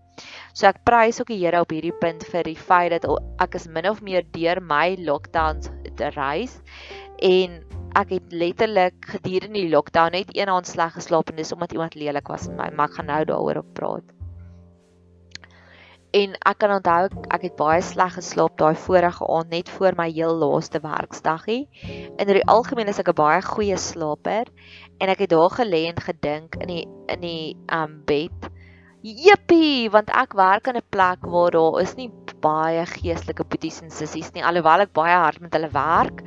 So 0.54 0.68
ek 0.70 0.84
prys 0.86 1.22
ook 1.22 1.32
die 1.34 1.40
Here 1.42 1.62
op 1.62 1.74
hierdie 1.74 1.96
punt 2.02 2.26
vir 2.32 2.46
die 2.48 2.58
feit 2.58 2.94
dat 2.96 3.08
ek 3.44 3.58
is 3.60 3.68
min 3.70 3.90
of 3.90 4.04
meer 4.06 4.26
deur 4.38 4.62
my 4.62 4.96
lockdowns 5.02 5.72
te 5.98 6.12
reis 6.14 6.60
en 7.26 7.62
ek 7.98 8.12
het 8.14 8.34
letterlik 8.34 9.10
gedurende 9.14 9.58
die 9.58 9.72
lockdown 9.72 10.14
net 10.14 10.34
een 10.38 10.52
aand 10.54 10.70
sleg 10.70 10.94
geslaap 10.94 11.32
en 11.32 11.42
dis 11.42 11.54
omdat 11.56 11.74
iemand 11.74 11.98
lelik 11.98 12.30
was 12.30 12.48
met 12.52 12.58
my, 12.58 12.70
maar 12.76 12.92
ek 12.92 13.00
gaan 13.00 13.12
nou 13.14 13.24
daaroor 13.32 13.64
op 13.64 13.74
praat. 13.78 14.17
En 16.18 16.34
ek 16.50 16.58
kan 16.64 16.74
onthou 16.78 17.10
ek 17.36 17.44
het 17.46 17.56
baie 17.60 17.82
sleg 17.86 18.16
geslaap 18.18 18.58
daai 18.58 18.76
vorige 18.88 19.26
aand 19.38 19.52
net 19.54 19.70
voor 19.70 19.98
my 20.00 20.08
heel 20.10 20.36
laaste 20.42 20.80
werksdagie. 20.82 21.68
In 22.18 22.32
die 22.32 22.46
algemeen 22.54 22.90
is 22.94 23.00
ek 23.04 23.12
'n 23.14 23.20
baie 23.22 23.42
goeie 23.46 23.78
slaper 23.78 24.48
en 25.00 25.10
ek 25.14 25.26
het 25.26 25.34
daar 25.36 25.54
gelê 25.60 25.82
en 25.92 26.00
gedink 26.10 26.56
in 26.64 26.68
die 26.74 26.86
in 27.08 27.22
die 27.22 27.58
um 27.80 28.02
bed. 28.06 28.50
Jippie, 29.02 29.90
want 29.92 30.10
ek 30.10 30.34
werk 30.34 30.68
in 30.68 30.78
'n 30.78 30.90
plek 30.90 31.22
waar 31.22 31.52
daar 31.52 31.82
is 31.82 31.96
nie 31.96 32.10
baie 32.42 32.86
geestelike 32.86 33.44
boeties 33.44 33.82
en 33.82 33.90
sissies 33.90 34.34
nie 34.34 34.44
alhoewel 34.44 34.82
ek 34.82 34.94
baie 34.94 35.16
hard 35.16 35.42
met 35.42 35.54
hulle 35.54 35.70
werk 35.70 36.24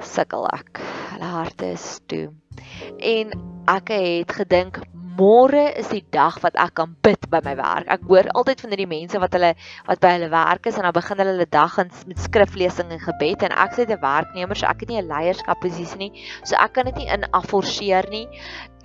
sukkel 0.00 0.46
ek. 0.52 0.80
Hulle 1.12 1.30
harte 1.30 1.72
is 1.72 2.00
toe. 2.06 2.28
En 2.98 3.32
ek 3.68 3.88
het 3.88 4.32
gedink 4.32 4.80
môre 5.18 5.62
is 5.80 5.88
die 5.92 6.02
dag 6.14 6.38
wat 6.44 6.56
ek 6.60 6.74
kan 6.78 6.94
bid 7.04 7.28
by 7.32 7.40
my 7.44 7.54
werk. 7.58 7.88
Ek 7.92 8.04
hoor 8.08 8.28
altyd 8.38 8.62
van 8.64 8.74
hierdie 8.74 8.88
mense 8.90 9.20
wat 9.22 9.36
hulle 9.36 9.52
wat 9.88 10.02
by 10.02 10.12
hulle 10.16 10.30
werk 10.32 10.68
is 10.70 10.78
en 10.78 10.86
dan 10.86 10.94
begin 10.96 11.22
hulle 11.22 11.34
hulle 11.34 11.48
dag 11.50 11.76
met 11.80 12.22
skriflesing 12.24 12.92
en 12.94 13.02
gebed 13.02 13.46
en 13.46 13.54
ek 13.64 13.76
sê 13.76 13.86
'n 13.86 14.00
werknemer, 14.02 14.56
so 14.56 14.66
ek 14.66 14.80
het 14.80 14.88
nie 14.88 15.00
'n 15.00 15.08
leierskapposisie 15.08 15.98
nie. 15.98 16.12
So 16.44 16.56
ek 16.56 16.72
kan 16.74 16.84
dit 16.86 16.96
nie 16.96 17.08
in 17.08 17.24
afforceer 17.32 18.10
nie. 18.10 18.28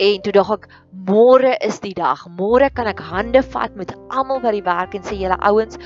En 0.00 0.22
toe 0.22 0.32
dink 0.32 0.50
ek 0.50 0.68
môre 0.92 1.56
is 1.60 1.80
die 1.80 1.94
dag. 1.94 2.26
Môre 2.28 2.70
kan 2.70 2.86
ek 2.86 3.00
hande 3.00 3.42
vat 3.42 3.76
met 3.76 3.94
almal 4.10 4.40
by 4.40 4.52
die 4.52 4.64
werk 4.64 4.94
en 4.94 5.02
sê 5.02 5.18
julle 5.18 5.38
ouens, 5.40 5.78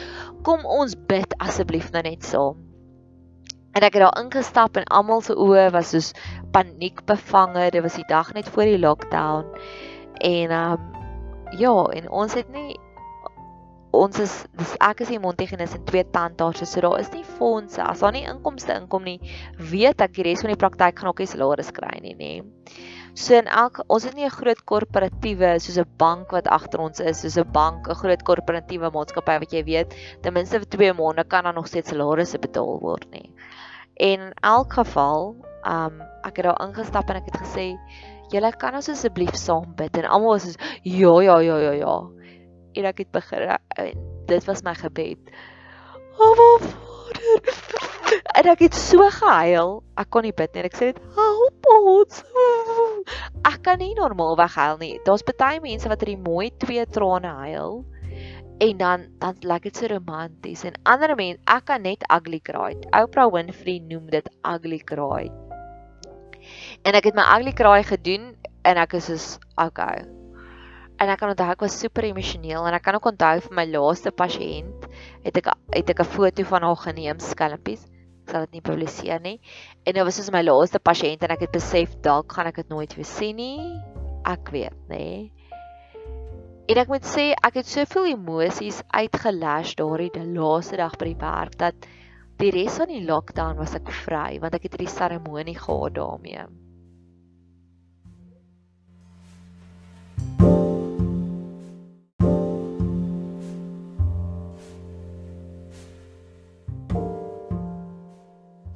kom 0.42 0.64
ons 0.64 0.94
bid 0.94 1.34
asseblief 1.38 1.92
nou 1.92 2.02
net 2.02 2.22
saam. 2.24 2.54
So. 2.54 2.66
En 3.76 3.84
ek 3.84 3.98
het 3.98 4.06
daar 4.06 4.22
ingestap 4.24 4.78
en 4.80 4.86
almal 4.88 5.20
se 5.20 5.34
oë 5.36 5.66
was 5.74 5.90
soos 5.92 6.14
paniekbevange. 6.54 7.66
Dit 7.74 7.82
was 7.84 7.98
die 8.00 8.06
dag 8.08 8.30
net 8.32 8.48
voor 8.48 8.70
die 8.70 8.78
lockdown. 8.80 9.50
En 10.20 10.50
ehm 10.50 10.72
um, 10.72 10.94
ja, 11.58 11.84
en 11.94 12.10
ons 12.10 12.34
het 12.34 12.48
nie 12.50 12.76
ons 13.96 14.18
is 14.20 14.34
dis 14.58 14.74
ek 14.84 15.00
is 15.04 15.12
die 15.12 15.20
Montigenis 15.22 15.74
en 15.76 15.84
twee 15.88 16.04
tandarts, 16.12 16.64
so 16.68 16.82
daar 16.84 16.98
is 17.00 17.10
nie 17.14 17.24
fondse. 17.24 17.80
As 17.82 18.02
daar 18.04 18.12
nie 18.12 18.26
inkomste 18.28 18.76
inkom 18.76 19.06
nie, 19.06 19.18
weet 19.72 20.02
ek 20.04 20.16
die 20.18 20.26
res 20.26 20.44
van 20.44 20.52
die 20.52 20.60
praktyk 20.60 20.98
gaan 21.00 21.12
ook 21.12 21.22
nie 21.22 21.30
salaris 21.30 21.72
kry 21.76 21.94
nie, 22.04 22.14
nê. 22.18 22.32
So 23.16 23.38
in 23.38 23.48
elk 23.48 23.80
ons 23.88 24.04
het 24.04 24.14
nie 24.14 24.26
'n 24.26 24.36
groot 24.36 24.60
korporatiewe 24.64 25.58
soos 25.58 25.78
'n 25.78 25.88
bank 25.96 26.32
wat 26.32 26.48
agter 26.48 26.80
ons 26.80 27.00
is, 27.00 27.20
soos 27.20 27.38
'n 27.38 27.52
bank, 27.52 27.88
'n 27.88 27.94
groot 27.94 28.22
korporatiewe 28.22 28.90
maatskappy 28.92 29.38
wat 29.40 29.52
jy 29.52 29.64
weet, 29.64 29.94
ten 30.22 30.34
minste 30.34 30.60
vir 30.60 30.68
2 30.68 30.92
maande 30.92 31.24
kan 31.24 31.44
dan 31.44 31.54
nog 31.54 31.66
steeds 31.66 31.88
salarisse 31.88 32.38
betaal 32.38 32.80
word 32.80 33.10
nie. 33.10 33.32
En 33.96 34.20
in 34.20 34.34
elk 34.42 34.72
geval, 34.72 35.36
um 35.64 36.02
ek 36.24 36.36
het 36.36 36.44
daar 36.44 36.68
ingestap 36.68 37.08
en 37.10 37.16
ek 37.16 37.32
het 37.32 37.40
gesê, 37.40 37.78
"Julle 38.36 38.52
kan 38.60 38.76
ons 38.78 38.90
asseblief 38.92 39.34
saam 39.40 39.74
bid." 39.76 39.96
En 39.96 40.08
almal 40.08 40.36
was 40.36 40.48
so, 40.52 40.58
"Ja, 40.82 41.14
ja, 41.20 41.38
ja, 41.40 41.56
ja, 41.58 41.72
ja." 41.72 41.96
En 42.76 42.84
ek 42.84 42.98
het 42.98 43.10
begin 43.10 43.56
dit 44.26 44.44
was 44.44 44.62
my 44.62 44.74
gebed. 44.74 45.18
"O, 46.18 46.58
Vader." 46.60 47.84
En 48.38 48.46
ek 48.46 48.60
het 48.60 48.74
so 48.74 49.02
gehuil. 49.10 49.82
Ek 49.98 50.10
kon 50.10 50.22
nie 50.22 50.32
bid 50.32 50.54
nie. 50.54 50.62
Ek 50.62 50.76
sê 50.76 50.92
dit, 50.92 51.00
"Help 51.16 51.66
ons." 51.66 52.22
Ek 53.50 53.62
kan 53.62 53.78
nie 53.78 53.94
normaal 53.94 54.36
weghuil 54.36 54.78
nie. 54.78 55.00
Daar's 55.04 55.24
baie 55.26 55.60
mense 55.60 55.88
wat 55.88 56.00
hierdie 56.00 56.22
mooi 56.22 56.50
twee 56.58 56.86
trane 56.86 57.32
huil 57.42 57.84
en 58.58 58.76
dan 58.76 59.06
dan 59.18 59.36
lyk 59.40 59.68
dit 59.68 59.76
so 59.76 59.86
romanties 59.86 60.64
en 60.64 60.78
ander 60.88 61.14
mense 61.16 61.40
ek 61.44 61.66
kan 61.68 61.82
net 61.82 62.04
ugly 62.12 62.40
cry. 62.40 62.72
Oprah 62.96 63.28
Winfrey 63.32 63.80
noem 63.84 64.08
dit 64.10 64.30
ugly 64.44 64.78
cry. 64.78 65.28
En 66.86 66.94
ek 66.94 67.08
het 67.08 67.16
my 67.18 67.24
ugly 67.34 67.50
cry 67.58 67.80
gedoen 67.82 68.28
en 68.62 68.78
ek 68.78 68.92
is 68.94 69.08
soos 69.10 69.24
okay. 69.58 70.04
En 71.02 71.10
ek 71.10 71.18
kan 71.18 71.32
onthou 71.32 71.48
ek 71.50 71.62
was 71.64 71.74
super 71.82 72.04
emosioneel 72.06 72.62
en 72.68 72.74
ek 72.76 72.84
kan 72.86 72.94
ook 72.94 73.08
onthou 73.10 73.40
vir 73.42 73.54
my 73.58 73.64
laaste 73.66 74.12
pasiënt 74.14 74.84
het 75.24 75.40
ek 75.40 75.48
het 75.74 75.90
ek 75.90 76.02
'n 76.04 76.12
foto 76.12 76.44
van 76.46 76.62
haar 76.62 76.78
geneem 76.84 77.18
skelmpies. 77.18 77.82
Ek 78.22 78.30
sal 78.30 78.46
dit 78.46 78.52
nie 78.52 78.62
publiseer 78.68 79.18
nie. 79.20 79.40
En 79.84 79.94
dit 79.94 80.04
was 80.04 80.14
soos 80.14 80.30
my 80.30 80.42
laaste 80.46 80.78
pasiënt 80.78 81.24
en 81.26 81.34
ek 81.34 81.40
het 81.40 81.52
besef 81.52 81.96
dalk 82.06 82.32
gaan 82.32 82.46
ek 82.46 82.62
dit 82.62 82.68
nooit 82.68 82.94
weer 82.94 83.04
sien 83.04 83.36
nie. 83.36 83.82
Ek 84.24 84.50
weet, 84.54 84.78
nê. 84.88 85.32
En 86.68 86.78
ek 86.78 86.88
moet 86.88 87.04
sê 87.04 87.34
ek 87.34 87.54
het 87.54 87.66
soveel 87.66 88.14
emosies 88.14 88.82
uitgelash 88.94 89.74
daardie 89.74 90.10
die 90.14 90.38
laaste 90.38 90.76
dag 90.76 90.94
by 90.96 91.06
die 91.06 91.18
werk 91.18 91.58
dat 91.58 91.74
die 92.38 92.50
res 92.50 92.78
van 92.78 92.88
die 92.88 93.02
lockdown 93.02 93.58
was 93.58 93.74
ek 93.74 93.90
vry 93.90 94.38
want 94.38 94.54
ek 94.54 94.62
het 94.62 94.78
hierdie 94.78 94.94
seremonie 94.94 95.58
gehad 95.58 95.94
daarmee. 95.98 96.46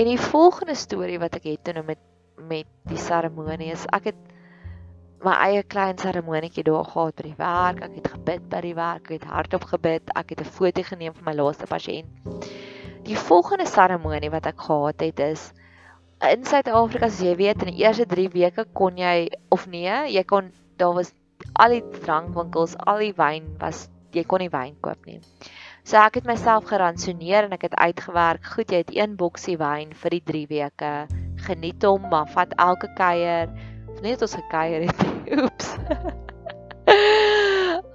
En 0.01 0.09
die 0.09 0.21
volgende 0.21 0.75
storie 0.75 1.19
wat 1.21 1.35
ek 1.37 1.45
het 1.51 1.65
toe 1.65 1.75
nou 1.77 1.85
met 1.85 1.99
met 2.49 2.65
die 2.89 2.97
seremonie 2.97 3.67
is 3.69 3.83
ek 3.93 4.07
het 4.09 4.21
my 5.21 5.35
eie 5.45 5.65
klein 5.75 5.99
seremonietjie 6.01 6.65
daar 6.65 6.87
gehad 6.89 7.19
by 7.19 7.27
die 7.27 7.37
werk. 7.37 7.83
Ek 7.85 7.99
het 7.99 8.09
gebid 8.15 8.47
by 8.49 8.63
die 8.65 8.73
werk, 8.79 9.11
ek 9.11 9.19
het 9.19 9.27
hardop 9.29 9.67
gebid. 9.69 10.09
Ek 10.17 10.33
het 10.33 10.41
'n 10.41 10.55
foto 10.57 10.83
geneem 10.89 11.13
van 11.19 11.25
my 11.29 11.35
laaste 11.37 11.69
pasiënt. 11.69 12.09
Die 13.05 13.19
volgende 13.29 13.67
seremonie 13.67 14.33
wat 14.33 14.47
ek 14.47 14.65
gehad 14.69 15.05
het 15.05 15.21
is 15.21 15.53
in 16.33 16.45
Suid-Afrika 16.45 17.07
as 17.07 17.21
jy 17.21 17.37
weet 17.37 17.63
in 17.63 17.75
die 17.75 17.85
eerste 17.85 18.07
3 18.07 18.29
weke 18.33 18.65
kon 18.73 18.97
jy 18.97 19.29
of 19.51 19.67
nee, 19.67 20.09
jy 20.17 20.25
kon 20.25 20.51
daar 20.77 20.95
was 20.95 21.13
al 21.53 21.77
die 21.77 21.85
drankwinkels, 22.01 22.77
al 22.87 22.99
die 23.05 23.15
wyn 23.17 23.57
was 23.61 23.89
jy 24.13 24.25
kon 24.25 24.41
nie 24.41 24.53
wyn 24.53 24.77
koop 24.81 25.05
nie. 25.07 25.21
So 25.85 25.97
ek 25.97 26.21
het 26.21 26.29
myself 26.29 26.69
geransoneer 26.69 27.49
en 27.49 27.57
ek 27.57 27.69
het 27.71 27.75
uitgewerk. 27.75 28.45
Goed, 28.55 28.71
jy 28.71 28.83
het 28.83 28.93
een 28.95 29.17
boksie 29.17 29.57
wyn 29.61 29.95
vir 29.97 30.17
die 30.17 30.23
3 30.33 30.47
weke. 30.51 30.93
Geniet 31.47 31.85
hom, 31.85 32.09
maar 32.13 32.29
vat 32.35 32.53
elke 32.61 32.91
kuier. 32.99 33.49
Of 33.89 34.03
net 34.05 34.23
ons 34.23 34.37
gekuier 34.37 34.87
het. 34.91 35.07
Oeps. 35.45 35.77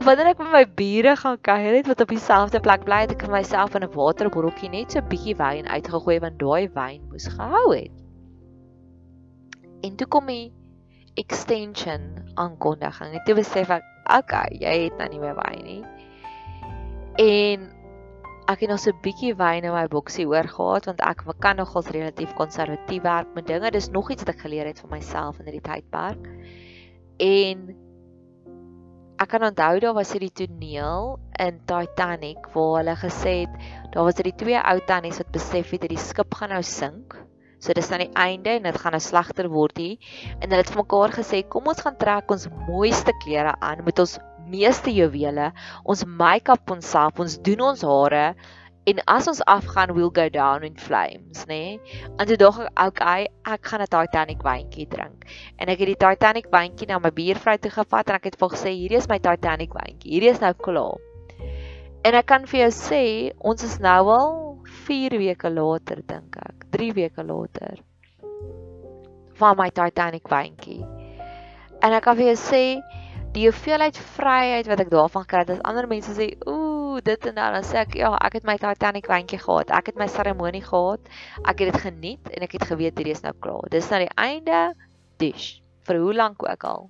Wanneer 0.06 0.32
ek 0.34 0.42
met 0.44 0.52
my 0.54 0.64
bure 0.78 1.16
gaan 1.18 1.38
kuier 1.42 1.80
het 1.80 1.88
wat 1.90 2.02
op 2.04 2.12
dieselfde 2.14 2.60
plek 2.62 2.84
bly, 2.86 3.04
het 3.06 3.16
ek 3.16 3.24
vir 3.26 3.34
myself 3.38 3.78
in 3.78 3.86
'n 3.86 3.94
waterbotteltjie 3.94 4.70
net 4.70 4.92
so 4.92 5.00
'n 5.00 5.10
bietjie 5.10 5.38
wyn 5.38 5.68
uitgegooi 5.68 6.20
want 6.20 6.38
daai 6.40 6.70
wyn 6.74 7.02
moes 7.10 7.28
gehou 7.28 7.70
het. 7.74 7.96
En 9.82 9.96
toe 9.96 10.08
kom 10.08 10.28
hy 10.28 10.52
extension 11.16 12.02
aankondiging. 12.36 13.14
En 13.14 13.24
toe 13.26 13.36
besef 13.36 13.70
ek, 13.70 13.84
okay, 14.18 14.50
jy 14.60 14.76
het 14.90 14.98
nou 14.98 15.10
nie 15.10 15.20
meer 15.20 15.36
wyn 15.36 15.64
nie. 15.64 15.84
En 17.18 17.75
ek 18.46 18.62
het 18.62 18.70
nog 18.70 18.80
so 18.80 18.92
'n 18.92 19.02
bietjie 19.02 19.34
wyn 19.36 19.66
in 19.66 19.74
my 19.74 19.88
boksie 19.88 20.28
oor 20.28 20.48
gehad 20.48 20.86
want 20.86 21.02
ek 21.02 21.24
kan 21.40 21.58
nogals 21.58 21.90
relatief 21.90 22.34
konservatief 22.34 23.02
werk 23.02 23.34
met 23.34 23.48
dinge. 23.48 23.72
Dis 23.72 23.90
nog 23.90 24.12
iets 24.12 24.24
wat 24.24 24.36
ek 24.36 24.42
geleer 24.42 24.66
het 24.66 24.80
vir 24.80 24.90
myself 24.90 25.40
in 25.40 25.46
hierdie 25.46 25.66
tydperk. 25.66 26.28
En 27.18 27.76
ek 29.18 29.30
kan 29.30 29.44
onthou 29.44 29.80
daar 29.80 29.94
was 29.94 30.12
hierdie 30.12 30.34
toneel 30.34 31.18
in 31.40 31.60
Titanic 31.66 32.48
waar 32.54 32.84
hulle 32.84 32.96
gesê 32.96 33.34
het 33.46 33.54
daar 33.94 34.04
was 34.04 34.18
hierdie 34.20 34.38
twee 34.38 34.62
ou 34.62 34.80
tannies 34.86 35.18
wat 35.18 35.32
besef 35.32 35.72
het 35.72 35.82
dat 35.82 35.90
die 35.90 35.98
skip 35.98 36.34
gaan 36.34 36.50
nou 36.50 36.62
sink. 36.62 37.18
So 37.60 37.74
dis 37.74 37.92
aan 37.92 38.04
die 38.06 38.14
einde 38.14 38.50
en 38.50 38.64
dit 38.64 38.78
gaan 38.78 38.92
nou 38.92 39.02
slegter 39.02 39.50
word 39.50 39.78
hier. 39.78 39.98
En 40.40 40.50
hulle 40.50 40.62
het 40.62 40.70
vir 40.70 40.84
mekaar 40.84 41.18
gesê 41.18 41.42
kom 41.48 41.66
ons 41.66 41.82
gaan 41.82 41.98
trek 41.98 42.30
ons 42.30 42.48
mooiste 42.68 43.12
klere 43.24 43.56
aan 43.60 43.84
met 43.84 44.00
ons 44.00 44.20
meeste 44.50 44.94
juwele, 44.94 45.52
ons 45.84 46.06
make-up 46.06 46.72
onsself, 46.72 47.20
ons 47.20 47.40
doen 47.46 47.62
ons 47.72 47.82
hare 47.86 48.28
en 48.86 49.02
as 49.10 49.28
ons 49.28 49.42
afgaan 49.50 49.96
we'll 49.98 50.14
go 50.14 50.28
down 50.30 50.64
in 50.64 50.76
flames, 50.78 51.46
nê? 51.50 51.78
Nee? 51.78 52.04
En 52.20 52.30
toe 52.30 52.38
dog 52.38 52.60
ek, 52.68 52.70
okay, 52.86 53.28
ek 53.50 53.66
gaan 53.66 53.82
'n 53.82 53.90
Titanic 53.90 54.46
wyntjie 54.46 54.86
drink. 54.88 55.26
En 55.58 55.70
ek 55.70 55.80
het 55.80 55.90
die 55.94 56.02
Titanic 56.06 56.52
wyntjie 56.54 56.88
na 56.88 57.00
my 57.00 57.10
buurvrou 57.10 57.58
toe 57.58 57.72
gevat 57.72 58.10
en 58.10 58.16
ek 58.16 58.30
het 58.30 58.38
vir 58.40 58.50
gesê, 58.50 58.70
hierdie 58.78 59.02
is 59.02 59.10
my 59.10 59.18
Titanic 59.18 59.74
wyntjie. 59.74 60.12
Hierdie 60.12 60.30
is 60.30 60.42
nou 60.42 60.54
klaar. 60.54 61.02
En 62.06 62.14
ek 62.14 62.28
kan 62.30 62.46
vir 62.46 62.60
jou 62.60 62.72
sê, 62.78 63.34
ons 63.40 63.64
is 63.64 63.80
nou 63.82 64.10
al 64.14 64.62
4 64.86 65.18
weke 65.18 65.50
later 65.50 66.04
dink 66.06 66.38
ek, 66.38 66.68
3 66.70 66.92
weke 66.94 67.24
later 67.26 67.82
van 69.40 69.58
my 69.58 69.70
Titanic 69.70 70.30
wyntjie. 70.30 70.86
En 71.82 71.92
ek 71.92 72.06
kan 72.06 72.16
vir 72.16 72.30
jou 72.36 72.38
sê, 72.38 72.64
die 73.36 73.50
hoeveelheid 73.50 73.98
vryheid 74.16 74.68
wat 74.72 74.80
ek 74.86 74.92
daarvan 74.94 75.26
kry 75.28 75.44
dat 75.48 75.64
ander 75.68 75.88
mense 75.92 76.14
sê 76.16 76.30
ooh 76.48 77.02
dit 77.04 77.28
en 77.28 77.36
dan 77.36 77.58
dan 77.58 77.66
sê 77.68 77.82
ek 77.82 77.98
ja 78.00 78.14
ek 78.24 78.38
het 78.40 78.48
my 78.48 78.56
Titanic 78.62 79.10
wyntjie 79.12 79.42
gehad. 79.42 79.72
Ek 79.76 79.92
het 79.92 80.00
my 80.00 80.08
seremonie 80.08 80.64
gehad. 80.64 81.04
Ek 81.44 81.60
het 81.60 81.74
dit 81.74 81.82
geniet 81.84 82.32
en 82.32 82.46
ek 82.48 82.56
het 82.56 82.68
geweet 82.72 82.96
hierdie 82.96 83.16
is 83.16 83.24
nou 83.26 83.34
klaar. 83.44 83.68
Dis 83.74 83.90
nou 83.92 84.00
die 84.06 84.14
einde 84.16 84.62
dish 85.20 85.58
vir 85.86 86.00
hoe 86.02 86.14
lank 86.16 86.46
ook 86.48 86.64
al. 86.66 86.88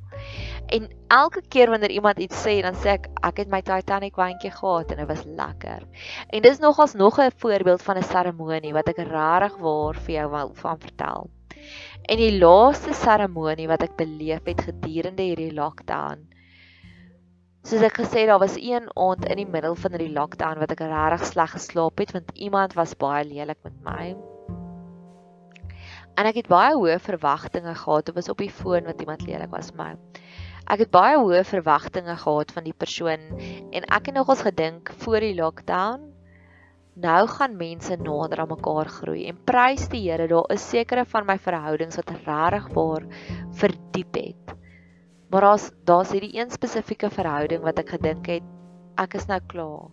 En 0.75 0.85
elke 1.11 1.41
keer 1.49 1.73
wanneer 1.73 1.91
iemand 1.97 2.21
iets 2.21 2.37
sê 2.45 2.59
dan 2.61 2.77
sê 2.83 2.93
ek 2.99 3.09
ek 3.25 3.41
het 3.41 3.49
my 3.49 3.63
Titanic 3.65 4.21
wyntjie 4.21 4.53
gehad 4.53 4.93
en 4.93 5.01
dit 5.01 5.09
was 5.09 5.25
lekker. 5.25 5.81
En 6.29 6.45
dis 6.45 6.61
nogals 6.61 6.93
nog 6.93 7.19
'n 7.19 7.33
voorbeeld 7.41 7.81
van 7.81 7.97
'n 7.97 8.03
seremonie 8.03 8.73
wat 8.73 8.89
ek 8.93 9.01
regtig 9.01 9.57
waar 9.57 9.95
vir 9.95 10.13
jou 10.15 10.29
wil 10.29 10.53
van 10.53 10.79
vertel. 10.79 11.29
En 12.05 12.17
die 12.17 12.37
laaste 12.37 12.93
seremonie 12.93 13.67
wat 13.67 13.81
ek 13.81 13.97
beleef 13.97 14.45
het 14.45 14.61
gedurende 14.61 15.23
hierdie 15.23 15.53
lockdown 15.53 16.34
Soos 17.65 17.81
ek 17.81 17.95
gesê 17.97 18.27
daar 18.29 18.37
was 18.37 18.59
een 18.61 18.91
aand 18.93 19.23
in 19.25 19.39
die 19.41 19.47
middel 19.49 19.73
van 19.73 19.95
die 19.97 20.11
lockdown 20.13 20.59
wat 20.61 20.75
ek 20.75 20.83
regtig 20.85 21.23
sleg 21.31 21.53
geslaap 21.55 22.01
het 22.03 22.11
want 22.13 22.27
iemand 22.37 22.75
was 22.77 22.91
baie 23.01 23.23
lelik 23.25 23.57
met 23.65 23.79
my. 23.87 24.03
En 26.13 26.29
ek 26.29 26.43
het 26.43 26.51
baie 26.51 26.75
hoë 26.77 26.99
verwagtinge 27.01 27.73
gehad. 27.73 28.05
Dit 28.05 28.19
was 28.19 28.29
op 28.29 28.43
die 28.43 28.51
foon 28.53 28.85
wat 28.85 29.01
iemand 29.01 29.25
lelik 29.25 29.49
was 29.49 29.71
met 29.73 29.81
my. 29.81 30.21
Ek 30.75 30.83
het 30.85 30.91
baie 30.93 31.17
hoë 31.17 31.41
verwagtinge 31.41 32.13
gehad 32.21 32.53
van 32.53 32.69
die 32.69 32.75
persoon 32.85 33.25
en 33.73 33.89
ek 33.89 34.11
het 34.11 34.19
nogals 34.19 34.45
gedink 34.45 34.93
voor 35.01 35.25
die 35.25 35.33
lockdown 35.33 36.05
nou 37.01 37.21
gaan 37.33 37.57
mense 37.57 37.97
nader 37.97 38.43
aan 38.43 38.53
mekaar 38.53 38.93
groei 38.99 39.25
en 39.31 39.41
prys 39.41 39.89
die 39.89 40.03
Here 40.05 40.29
daar 40.29 40.53
is 40.53 40.69
sekere 40.69 41.05
van 41.09 41.25
my 41.25 41.39
verhoudings 41.41 41.97
wat 41.97 42.13
regtig 42.13 42.69
waar 42.77 43.09
verdiep 43.57 44.21
het. 44.21 44.55
Maar 45.35 45.43
daar's 45.43 45.71
daar's 45.83 46.11
hierdie 46.15 46.37
een 46.39 46.51
spesifieke 46.51 47.09
verhouding 47.11 47.59
wat 47.59 47.79
ek 47.81 47.89
gedink 47.97 48.27
het 48.31 48.43
ek 49.03 49.17
is 49.19 49.25
nou 49.27 49.41
klaar. 49.51 49.89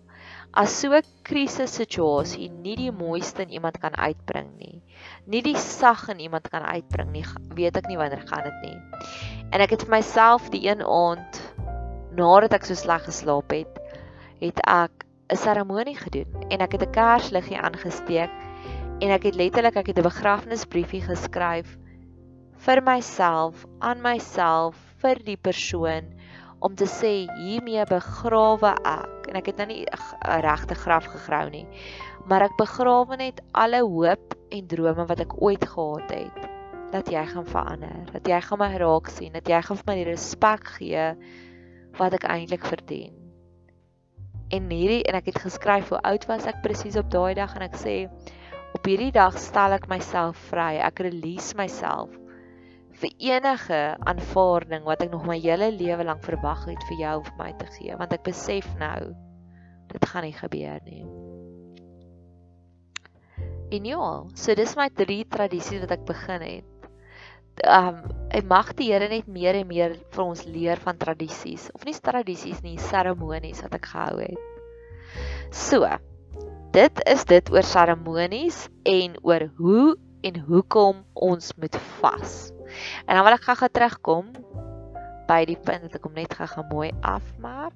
As 0.55 0.77
so 0.79 0.95
'n 0.95 1.03
krisis 1.27 1.75
situasie 1.75 2.47
nie 2.51 2.77
die 2.79 2.93
mooiste 2.93 3.43
in 3.43 3.51
iemand 3.51 3.81
kan 3.83 3.97
uitbring 3.97 4.53
nie. 4.59 4.79
Nie 5.27 5.43
die 5.43 5.57
sag 5.57 6.07
in 6.15 6.21
iemand 6.23 6.47
kan 6.49 6.63
uitbring 6.63 7.11
nie. 7.11 7.25
Weet 7.59 7.77
ek 7.77 7.89
nie 7.91 7.99
wanneer 7.99 8.23
gaan 8.29 8.45
dit 8.47 8.61
nie. 8.63 8.79
En 9.51 9.61
ek 9.61 9.75
het 9.75 9.83
vir 9.83 9.91
myself 9.97 10.47
die 10.55 10.63
een 10.69 10.87
aand 10.87 11.43
nadat 12.15 12.55
ek 12.55 12.65
so 12.65 12.75
sleg 12.75 13.03
geslaap 13.03 13.51
het, 13.51 13.83
het 14.39 14.63
ek 14.63 15.07
'n 15.27 15.37
seremonie 15.37 15.97
gedoen 15.97 16.47
en 16.51 16.61
ek 16.61 16.79
het 16.79 16.87
'n 16.87 16.95
kersliggie 16.95 17.59
aangesteek 17.59 18.31
en 19.01 19.11
ek 19.11 19.23
het 19.23 19.35
letterlik 19.35 19.77
ek 19.77 19.87
het 19.87 19.99
'n 19.99 20.07
begrafnisbriefie 20.07 21.03
geskryf 21.03 21.77
vir 22.63 22.83
myself 22.83 23.67
aan 23.81 23.99
myself 24.03 24.92
vir 25.03 25.23
die 25.27 25.37
persoon 25.37 26.13
om 26.63 26.75
te 26.79 26.87
sê 26.87 27.27
hiermee 27.43 27.85
begrawe 27.91 28.77
ek. 28.87 29.29
En 29.29 29.37
ek 29.37 29.51
het 29.51 29.59
nou 29.59 29.67
nie 29.67 29.85
'n 29.87 30.41
regte 30.41 30.75
graf 30.75 31.07
gegrou 31.11 31.51
nie 31.51 31.67
maar 32.29 32.45
ek 32.47 32.59
begrawe 32.59 33.17
net 33.19 33.41
alle 33.59 33.83
hoop 33.83 34.37
en 34.55 34.67
drome 34.71 35.07
wat 35.09 35.23
ek 35.25 35.35
ooit 35.43 35.65
gehad 35.67 36.13
het 36.15 36.45
dat 36.93 37.09
jy 37.11 37.23
gaan 37.27 37.49
verander 37.49 38.13
dat 38.13 38.29
jy 38.29 38.39
gaan 38.47 38.61
my 38.61 38.69
raak 38.79 39.11
sien 39.11 39.35
dat 39.35 39.49
jy 39.49 39.59
gaan 39.65 39.81
vir 39.81 39.89
my 39.91 39.97
die 39.99 40.11
respek 40.11 40.71
gee 40.77 41.09
wat 41.99 42.15
ek 42.17 42.25
eintlik 42.25 42.63
verdien. 42.65 43.13
En 44.53 44.71
hierdie 44.73 45.03
en 45.09 45.19
ek 45.19 45.29
het 45.33 45.43
geskryf 45.45 45.91
hoe 45.93 46.01
oud 46.09 46.25
was 46.31 46.47
ek 46.49 46.63
presies 46.65 46.97
op 47.01 47.11
daai 47.13 47.35
dag 47.37 47.53
en 47.59 47.67
ek 47.67 47.77
sê 47.81 47.97
op 48.73 48.87
hierdie 48.89 49.13
dag 49.13 49.37
stel 49.41 49.75
ek 49.77 49.91
myself 49.91 50.39
vry 50.53 50.79
ek 50.81 51.03
release 51.05 51.57
myself 51.59 52.15
vir 53.03 53.13
enige 53.33 53.81
aanvaarding 54.07 54.87
wat 54.87 55.03
ek 55.05 55.11
nog 55.13 55.27
my 55.27 55.39
hele 55.43 55.73
lewe 55.75 56.07
lank 56.07 56.23
verwag 56.25 56.65
het 56.71 56.89
vir 56.91 57.03
jou 57.03 57.19
of 57.25 57.31
my 57.41 57.51
te 57.59 57.69
gee 57.77 57.99
want 57.99 58.15
ek 58.15 58.25
besef 58.29 58.69
nou 58.81 59.13
dit 59.93 60.07
gaan 60.09 60.25
nie 60.25 60.37
gebeur 60.37 60.79
nie. 60.87 61.03
En 63.73 63.89
ja, 63.89 64.07
so 64.37 64.55
dis 64.57 64.77
my 64.77 64.89
drie 64.93 65.23
tradisies 65.29 65.83
wat 65.85 65.95
ek 65.97 66.07
begin 66.09 66.45
het. 66.45 66.89
Um 67.69 68.01
en 68.33 68.47
mag 68.49 68.73
die 68.79 68.89
Here 68.93 69.09
net 69.11 69.29
meer 69.29 69.59
en 69.59 69.69
meer 69.69 69.99
vir 70.15 70.25
ons 70.25 70.45
leer 70.49 70.81
van 70.81 70.97
tradisies 71.01 71.69
of 71.77 71.85
nie 71.85 71.97
tradisies 71.97 72.63
nie, 72.65 72.79
seremonies 72.81 73.61
wat 73.65 73.77
ek 73.77 73.91
gehou 73.93 74.23
het. 74.23 74.49
So, 75.53 75.85
dit 76.73 77.03
is 77.13 77.27
dit 77.29 77.53
oor 77.53 77.67
seremonies 77.69 78.65
en 78.89 79.19
oor 79.21 79.51
hoe 79.59 79.99
en 80.25 80.41
hoekom 80.49 81.05
ons 81.13 81.53
moet 81.61 81.77
vas. 82.01 82.37
En 83.07 83.17
dan 83.17 83.25
wil 83.27 83.37
ek 83.37 83.47
gou-gou 83.49 83.71
terugkom 83.73 84.33
by 85.29 85.43
die 85.49 85.59
punt 85.59 85.87
dat 85.87 85.99
ek 85.99 86.07
hom 86.09 86.19
net 86.19 86.35
gou-gou 86.37 86.65
mooi 86.71 86.91
afmaak. 87.01 87.75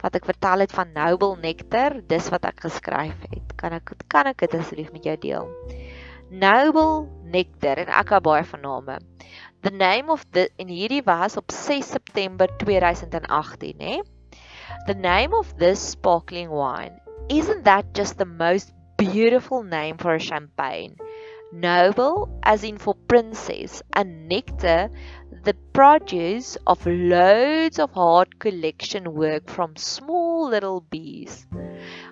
Wat 0.00 0.16
ek 0.16 0.28
vertel 0.28 0.64
het 0.64 0.72
van 0.72 0.92
Noble 0.96 1.36
Nectar, 1.40 2.00
dis 2.08 2.30
wat 2.32 2.46
ek 2.48 2.64
geskryf 2.66 3.26
het. 3.30 3.54
Kan 3.60 3.76
ek 3.76 3.92
kan 4.08 4.30
ek 4.30 4.46
dit 4.46 4.56
asseblief 4.58 4.92
met 4.96 5.06
jou 5.08 5.16
deel? 5.20 5.50
Noble 6.30 7.08
Nectar 7.30 7.82
en 7.82 7.92
ek 8.00 8.14
het 8.14 8.24
baie 8.24 8.44
van 8.46 8.64
name. 8.64 8.98
The 9.62 9.70
name 9.70 10.08
of 10.08 10.24
the 10.32 10.48
in 10.56 10.70
hierdie 10.72 11.02
was 11.04 11.36
op 11.36 11.52
6 11.52 11.90
September 11.90 12.48
2018, 12.62 13.76
hè? 13.78 14.00
The 14.86 14.94
name 14.94 15.36
of 15.36 15.52
this 15.58 15.90
sparkling 15.90 16.48
wine, 16.48 16.96
isn't 17.28 17.64
that 17.64 17.92
just 17.92 18.16
the 18.16 18.24
most 18.24 18.72
beautiful 18.96 19.62
name 19.62 19.98
for 19.98 20.14
a 20.14 20.18
champagne? 20.18 20.96
Noble 21.52 22.28
as 22.42 22.64
in 22.64 22.78
for 22.78 22.94
princes, 22.94 23.82
and 23.92 24.28
nectar 24.28 24.90
the 25.44 25.54
produce 25.72 26.56
of 26.66 26.84
loads 26.86 27.78
of 27.78 27.92
hard 27.92 28.38
collection 28.38 29.14
work 29.14 29.48
from 29.48 29.74
small 29.76 30.48
little 30.48 30.80
bees. 30.80 31.46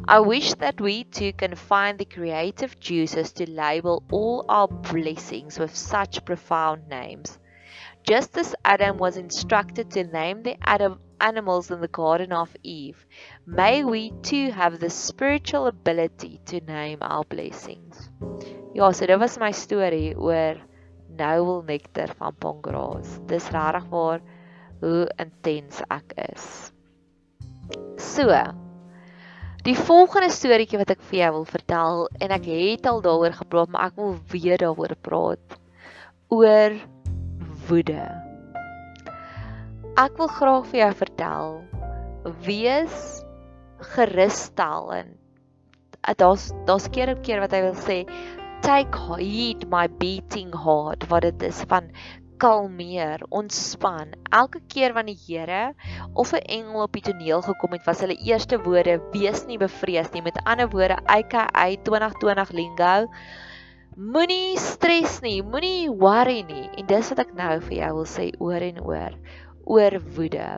I 0.07 0.21
wish 0.21 0.55
that 0.55 0.81
we 0.81 1.05
too 1.05 1.33
can 1.35 1.55
find 1.55 1.99
the 1.99 2.05
creative 2.05 2.81
juices 2.81 3.33
to 3.33 3.51
label 3.51 4.03
all 4.11 4.45
our 4.49 4.69
blessings 4.69 5.59
with 5.59 5.77
such 5.77 6.25
profound 6.25 6.89
names. 6.89 7.39
Just 8.05 8.39
as 8.39 8.55
Adam 8.65 8.97
was 8.97 9.17
instructed 9.19 9.91
to 9.91 10.05
name 10.05 10.43
the 10.43 10.57
Adam 10.63 11.01
animals 11.21 11.71
in 11.71 11.81
the 11.81 11.89
Garden 11.89 12.33
of 12.33 12.55
Eve, 12.63 13.07
may 13.47 13.85
we 13.85 14.13
too 14.23 14.51
have 14.51 14.79
the 14.79 14.91
spiritual 14.91 15.67
ability 15.67 16.41
to 16.47 16.61
name 16.61 16.99
our 17.01 17.25
blessings. 17.25 18.11
Ja, 18.75 18.93
so 18.93 19.07
dit 19.07 19.19
was 19.19 19.39
my 19.39 19.51
storie 19.51 20.15
oor 20.17 20.57
noble 21.19 21.63
nectar 21.67 22.15
van 22.19 22.35
Pongras. 22.39 23.19
Dis 23.27 23.51
regtig 23.51 23.89
waar 23.91 24.21
hoe 24.81 25.09
intens 25.19 25.83
ek 25.91 26.15
is. 26.29 26.73
So. 27.99 28.31
Die 29.67 29.75
volgende 29.77 30.31
storieetjie 30.33 30.79
wat 30.81 30.95
ek 30.95 31.03
vir 31.11 31.19
jou 31.25 31.33
wil 31.41 31.49
vertel 31.49 32.07
en 32.23 32.33
ek 32.33 32.47
het 32.49 32.87
al 32.87 33.03
daaroor 33.05 33.35
gepraat, 33.41 33.75
maar 33.75 33.91
ek 33.91 33.99
wil 33.99 34.15
weer 34.33 34.63
daaroor 34.63 34.95
praat 35.03 35.59
oor 36.33 36.79
woede. 37.69 38.28
Ek 39.99 40.15
wil 40.15 40.29
graag 40.31 40.67
vir 40.71 40.79
jou 40.79 40.89
vertel 40.95 41.57
wees 42.47 42.99
gerusstellend. 43.97 45.17
Daar's 46.21 46.45
daar's 46.69 46.87
keer 46.95 47.11
op 47.17 47.25
keer 47.27 47.43
wat 47.43 47.57
hy 47.57 47.65
wil 47.65 47.75
sê 47.75 47.97
take 48.63 49.01
heed 49.19 49.65
my 49.73 49.89
beating 49.99 50.53
heart 50.55 51.09
wat 51.11 51.27
dit 51.27 51.49
is 51.49 51.65
van 51.73 51.89
kalmeer, 52.39 53.25
ontspan. 53.35 54.15
Elke 54.31 54.63
keer 54.71 54.95
wanneer 54.95 55.19
die 55.19 55.35
Here 55.35 55.75
of 56.15 56.31
'n 56.31 56.47
engel 56.47 56.87
op 56.87 56.95
die 56.95 57.03
toneel 57.03 57.43
gekom 57.43 57.75
het, 57.75 57.83
was 57.91 57.99
hulle 58.07 58.23
eerste 58.23 58.63
woorde: 58.63 59.01
"Wees 59.11 59.47
nie 59.51 59.59
bevrees 59.59 60.13
nie." 60.13 60.23
Met 60.23 60.39
ander 60.45 60.71
woorde, 60.71 61.03
aka 61.07 61.49
2020 61.83 62.55
lingo. 62.55 63.11
Moenie 63.97 64.55
stres 64.59 65.21
nie, 65.23 65.43
moenie 65.43 65.91
worry 65.91 66.47
nie. 66.47 66.71
En 66.79 66.87
dis 66.87 67.09
wat 67.09 67.19
ek 67.19 67.35
nou 67.35 67.61
vir 67.61 67.77
jou 67.83 67.95
wil 67.95 68.07
sê 68.07 68.31
oor 68.39 68.63
en 68.63 68.79
oor 68.87 69.19
oor 69.69 70.01
woede. 70.17 70.49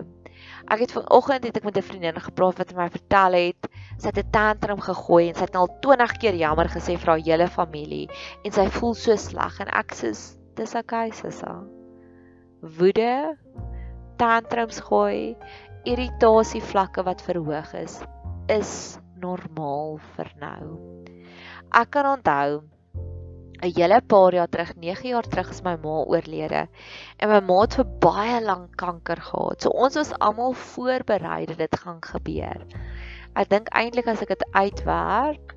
Ek 0.70 0.84
het 0.84 0.92
vanoggend 0.94 1.44
het 1.44 1.56
ek 1.58 1.66
met 1.66 1.76
'n 1.76 1.88
vriendin 1.90 2.20
gepraat 2.20 2.58
wat 2.62 2.74
my 2.74 2.88
vertel 2.88 3.32
het 3.34 3.70
sy 3.98 4.08
het 4.08 4.18
'n 4.18 4.30
tantrum 4.30 4.80
gegooi 4.80 5.28
en 5.28 5.34
sy 5.34 5.44
het 5.44 5.52
nou 5.52 5.66
al 5.66 5.76
20 5.80 6.12
keer 6.22 6.34
jammer 6.34 6.68
gesê 6.68 6.96
vir 6.96 7.10
haar 7.12 7.24
hele 7.24 7.48
familie 7.48 8.08
en 8.44 8.52
sy 8.52 8.66
voel 8.78 8.94
so 8.94 9.16
sleg 9.16 9.60
en 9.60 9.68
ek 9.68 9.92
sê 9.94 10.10
dis 10.56 10.74
okay 10.74 11.10
sissa. 11.10 11.60
Woede, 12.78 13.36
tantrums 14.16 14.80
gooi, 14.80 15.36
irritasie 15.84 16.62
vlakke 16.62 17.02
wat 17.02 17.22
verhoog 17.22 17.74
is, 17.74 18.00
is 18.48 18.98
normaal 19.16 19.98
vir 20.16 20.32
nou. 20.40 20.78
Ek 21.72 21.90
kan 21.90 22.06
onthou 22.06 22.62
'n 23.60 23.72
hele 23.76 24.00
paar 24.00 24.32
jaar 24.32 24.48
terug, 24.48 24.72
9 24.76 25.08
jaar 25.08 25.26
terug 25.28 25.50
is 25.50 25.62
my 25.62 25.76
ma 25.82 25.96
oorlede. 26.08 26.68
En 27.18 27.28
my 27.28 27.40
ma 27.40 27.60
het 27.60 27.74
vir 27.76 27.88
baie 28.00 28.40
lank 28.40 28.76
kanker 28.76 29.20
gehad. 29.20 29.62
So 29.62 29.68
ons 29.68 29.94
was 30.00 30.12
almal 30.18 30.52
voorberei 30.52 31.44
dat 31.46 31.58
dit 31.58 31.76
gaan 31.76 32.00
gebeur. 32.00 32.64
Ek 33.36 33.50
dink 33.50 33.68
eintlik 33.68 34.08
as 34.08 34.22
ek 34.22 34.32
dit 34.32 34.46
uitwerk, 34.52 35.54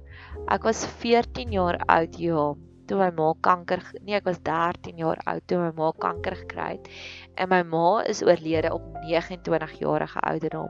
ek 0.51 0.67
was 0.67 0.85
14 0.85 1.51
jaar 1.55 1.79
oud, 1.87 2.19
ja, 2.19 2.53
toe 2.87 2.99
my 2.99 3.09
ma 3.15 3.31
kanker, 3.41 3.79
nee, 4.01 4.17
ek 4.19 4.27
was 4.27 4.41
13 4.43 4.99
jaar 4.99 5.21
oud 5.25 5.47
toe 5.47 5.61
my 5.61 5.71
ma 5.77 5.91
kanker 6.05 6.35
gekry 6.43 6.69
het. 6.75 6.91
En 7.39 7.49
my 7.49 7.63
ma 7.63 8.03
is 8.03 8.23
oorlede 8.23 8.73
op 8.73 8.83
29 9.07 9.79
jarige 9.79 10.19
ouderdom. 10.19 10.67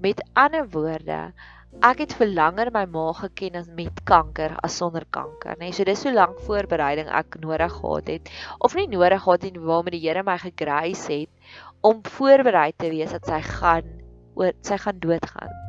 Met 0.00 0.22
ander 0.32 0.68
woorde, 0.70 1.32
ek 1.78 2.00
het 2.02 2.12
vir 2.18 2.32
langer 2.34 2.72
my 2.74 2.84
ma 2.90 3.04
geken 3.14 3.56
as 3.60 3.68
met 3.70 4.00
kanker 4.08 4.56
as 4.66 4.74
sonder 4.80 5.04
kanker, 5.14 5.54
nê. 5.60 5.68
Nee, 5.68 5.76
so 5.76 5.86
dis 5.86 6.00
so 6.02 6.10
lank 6.10 6.40
voorbereiding 6.48 7.06
ek 7.20 7.38
nodig 7.44 7.70
gehad 7.76 8.10
het 8.10 8.32
of 8.58 8.74
nie 8.74 8.88
nodig 8.90 9.22
gehad 9.22 9.46
het 9.46 9.60
waarmee 9.62 9.94
die 9.94 10.02
Here 10.08 10.24
my 10.26 10.38
gegrace 10.42 11.06
het 11.12 11.54
om 11.86 12.02
voorberei 12.02 12.72
te 12.74 12.90
wees 12.90 13.14
dat 13.14 13.30
sy 13.30 13.38
gaan 13.46 13.94
oor 14.34 14.52
sy 14.66 14.78
gaan 14.82 14.98
doodgaan. 14.98 15.67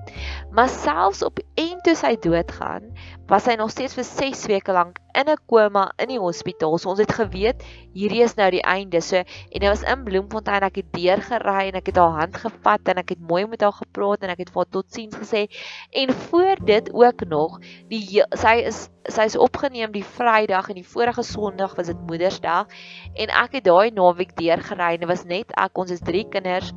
Maar 0.52 0.70
selfs 0.70 1.24
op 1.24 1.40
en 1.60 1.82
toe 1.86 1.96
sy 1.96 2.16
doodgaan, 2.22 2.90
was 3.30 3.46
sy 3.46 3.56
nog 3.60 3.70
steeds 3.72 3.94
vir 3.98 4.08
6 4.08 4.46
weke 4.50 4.74
lank 4.74 4.98
in 5.14 5.30
'n 5.30 5.38
koma 5.46 5.92
in 5.98 6.08
die 6.08 6.20
hospitaal. 6.20 6.78
So 6.78 6.90
ons 6.90 7.00
het 7.00 7.12
geweet 7.12 7.64
hierdie 7.94 8.24
is 8.24 8.36
nou 8.36 8.50
die 8.52 8.64
einde. 8.64 9.02
So 9.02 9.18
en 9.18 9.60
dit 9.60 9.70
was 9.70 9.84
in 9.84 10.04
Bloemfontein. 10.04 10.64
Ek 10.64 10.76
het 10.76 10.94
deur 10.94 11.22
gery 11.22 11.68
en 11.70 11.76
ek 11.76 11.92
het 11.92 11.98
haar 11.98 12.20
hand 12.20 12.36
gevat 12.36 12.88
en 12.88 12.98
ek 12.98 13.10
het 13.10 13.20
mooi 13.20 13.46
met 13.48 13.62
haar 13.62 13.74
gepraat 13.74 14.24
en 14.24 14.30
ek 14.30 14.46
het 14.46 14.50
vir 14.50 14.64
haar 14.64 14.72
totsiens 14.72 15.16
gesê. 15.16 15.48
En 15.92 16.14
voor 16.14 16.56
dit 16.66 16.94
ook 16.94 17.26
nog, 17.28 17.60
die 17.90 18.24
sy 18.36 18.56
is 18.66 18.90
sy 19.10 19.26
is 19.26 19.38
opgeneem 19.38 19.92
die 19.92 20.04
Vrydag 20.04 20.70
en 20.70 20.76
die 20.76 20.86
vorige 20.86 21.24
Sondag 21.24 21.76
was 21.76 21.88
dit 21.88 21.98
Moedersdag 22.08 22.68
en 23.14 23.30
ek 23.30 23.58
het 23.58 23.66
daai 23.66 23.92
naweek 23.92 24.36
deur 24.38 24.62
gery 24.62 24.94
en 24.94 25.00
dit 25.00 25.10
was 25.10 25.26
net 25.26 25.54
ek 25.58 25.78
ons 25.78 25.92
is 25.92 26.04
drie 26.06 26.26
kinders 26.30 26.74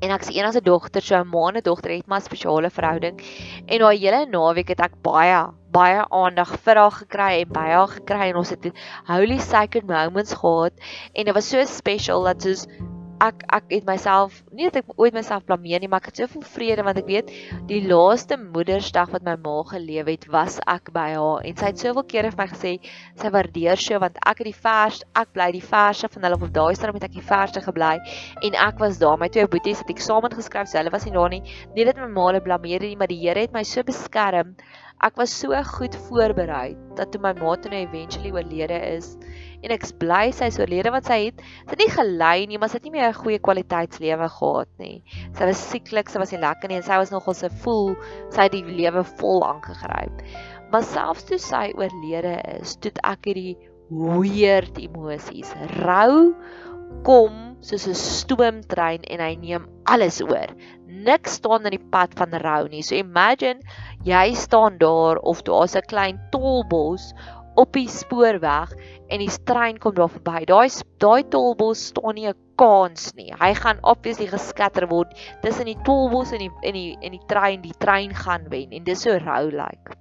en 0.00 0.10
ek 0.10 0.22
se 0.22 0.32
enigste 0.32 0.62
dogter, 0.62 1.02
so 1.02 1.16
'n 1.16 1.28
maande 1.28 1.62
dogter 1.62 1.90
het 1.90 2.06
maar 2.06 2.20
'n 2.20 2.28
spesiale 2.28 2.70
verhouding. 2.70 3.20
En 3.66 3.78
daai 3.78 3.98
hele 3.98 4.26
naweek 4.26 4.68
het 4.68 4.80
ek 4.80 5.02
baie 5.02 5.46
baie 5.70 6.04
aandag 6.10 6.56
vir 6.64 6.76
haar 6.76 6.90
gekry 6.90 7.40
en 7.42 7.48
by 7.52 7.66
haar 7.76 7.88
gekry 7.88 8.30
en 8.30 8.36
ons 8.36 8.50
het 8.50 8.70
holy 9.06 9.38
sacred 9.38 9.86
moments 9.86 10.32
gehad 10.34 10.72
en 11.12 11.24
dit 11.24 11.34
was 11.34 11.48
so 11.48 11.64
special 11.64 12.22
dat 12.22 12.42
soos 12.42 12.66
ek 13.24 13.42
ek 13.56 13.72
het 13.72 13.86
myself 13.88 14.42
nie 14.54 14.68
dat 14.68 14.80
ek 14.82 14.92
ooit 14.96 15.14
myself 15.16 15.44
blameer 15.48 15.82
nie, 15.82 15.88
maar 15.90 16.02
ek 16.02 16.10
het 16.12 16.20
soveel 16.22 16.44
vrede 16.54 16.84
want 16.86 17.00
ek 17.00 17.08
weet 17.08 17.32
die 17.70 17.80
laaste 17.86 18.38
moedersdag 18.40 19.10
wat 19.14 19.26
my 19.26 19.34
ma 19.42 19.56
geleef 19.70 20.06
het, 20.10 20.26
was 20.32 20.58
ek 20.70 20.92
by 20.94 21.08
haar 21.16 21.46
en 21.48 21.58
sy 21.58 21.72
het 21.72 21.82
soveel 21.82 22.06
kere 22.12 22.32
vir 22.34 22.42
my 22.42 22.48
gesê 22.52 22.74
sy 23.18 23.32
waardeer 23.34 23.82
so 23.82 23.98
want 24.02 24.18
ek 24.22 24.42
het 24.42 24.50
die 24.50 24.56
vers, 24.68 25.02
ek 25.18 25.32
bly 25.34 25.50
die 25.56 25.64
verse 25.64 26.10
van 26.14 26.28
hulle 26.28 26.38
op 26.38 26.46
daai 26.54 26.74
stadium 26.78 27.00
het 27.00 27.08
ek 27.10 27.16
die 27.18 27.28
verse 27.32 27.64
gebly 27.68 27.94
en 28.48 28.58
ek 28.68 28.82
was 28.82 29.00
daar. 29.02 29.18
My 29.18 29.28
twee 29.32 29.48
boeties 29.50 29.82
het 29.82 29.90
eksamen 29.92 30.34
geskryf, 30.34 30.70
so 30.70 30.78
hulle 30.78 30.94
was 30.94 31.06
nie 31.08 31.14
daar 31.16 31.32
nie. 31.32 31.42
Nie 31.74 31.86
dat 31.88 31.98
my 31.98 32.10
ma 32.12 32.28
hulle 32.30 32.44
blameer 32.44 32.86
nie, 32.86 32.96
maar 32.96 33.10
die 33.10 33.18
Here 33.18 33.42
het 33.42 33.54
my 33.54 33.64
so 33.66 33.82
beskerm. 33.82 34.54
Ek 35.06 35.14
was 35.14 35.30
so 35.30 35.54
goed 35.78 35.94
voorberei 36.08 36.74
dat 36.98 37.12
toe 37.14 37.20
my 37.22 37.30
ma 37.38 37.52
toe 37.54 37.70
nou 37.70 37.78
eventually 37.84 38.32
oorlede 38.34 38.78
is, 38.96 39.12
en 39.62 39.70
ek 39.70 39.84
is 39.86 39.92
bly 40.00 40.32
sy 40.34 40.48
is 40.50 40.58
oorlede 40.58 40.90
want 40.90 41.06
sy 41.06 41.18
het 41.28 41.42
sy 41.44 41.70
het 41.70 41.82
nie 41.84 41.92
gelei 41.94 42.38
nie, 42.50 42.58
maar 42.58 42.72
sy 42.72 42.80
het 42.80 42.88
nie 42.88 42.94
meer 42.96 43.06
'n 43.12 43.20
goeie 43.20 43.38
kwaliteitslewe 43.38 44.28
gehad 44.38 44.70
nie. 44.82 44.98
Sy 45.38 45.46
was 45.46 45.62
sieklik, 45.70 46.10
sy 46.10 46.18
was 46.18 46.34
nie 46.34 46.42
lekker 46.42 46.68
nie 46.68 46.80
en 46.80 46.86
sy 46.86 46.98
was 46.98 47.14
nogal 47.14 47.34
se 47.34 47.50
voel 47.62 47.94
sy 48.34 48.48
het 48.48 48.52
die 48.52 48.64
lewe 48.64 49.04
vol 49.22 49.46
aangegryp. 49.46 50.22
Maar 50.72 50.82
selfs 50.82 51.24
toe 51.30 51.38
sy 51.38 51.72
oorlede 51.78 52.34
is, 52.58 52.74
toe 52.76 52.90
ek 53.04 53.30
hierdie 53.30 53.56
weird 53.88 54.78
emosies. 54.82 55.54
Rou 55.84 56.34
kom 57.06 57.56
soos 57.60 57.86
'n 57.88 57.94
stoomtrein 57.94 59.02
en 59.12 59.20
hy 59.20 59.34
neem 59.36 59.64
alles 59.84 60.20
oor. 60.22 60.50
Niks 60.86 61.38
staan 61.38 61.66
in 61.66 61.76
die 61.76 61.88
pad 61.92 62.14
van 62.18 62.34
rou 62.44 62.68
nie. 62.68 62.82
So 62.82 62.94
imagine 62.94 63.60
jy 64.04 64.34
staan 64.34 64.78
daar 64.78 65.18
of 65.18 65.42
daar's 65.42 65.76
'n 65.76 65.86
klein 65.88 66.20
tolbos 66.30 67.12
op 67.58 67.72
die 67.74 67.88
spoorweg 67.90 68.72
en 69.08 69.18
die 69.18 69.32
trein 69.44 69.78
kom 69.78 69.94
daar 69.94 70.12
verby. 70.12 70.44
Daai 70.46 70.68
daai 71.02 71.22
tolbos 71.34 71.86
staan 71.90 72.14
nie 72.14 72.28
'n 72.28 72.38
kans 72.56 73.14
nie. 73.14 73.32
Hy 73.40 73.54
gaan 73.54 73.78
obviously 73.82 74.26
geskatter 74.26 74.88
word 74.88 75.14
tussen 75.42 75.66
die 75.66 75.78
tolbos 75.84 76.32
en 76.32 76.38
die 76.38 76.52
en 76.62 76.74
die 76.74 76.96
en 77.00 77.12
die 77.12 77.26
trein. 77.26 77.62
Die 77.62 77.78
trein 77.78 78.14
gaan 78.14 78.48
wen 78.50 78.70
en 78.72 78.84
dis 78.84 79.02
so 79.02 79.18
rou 79.18 79.50
like. 79.50 79.96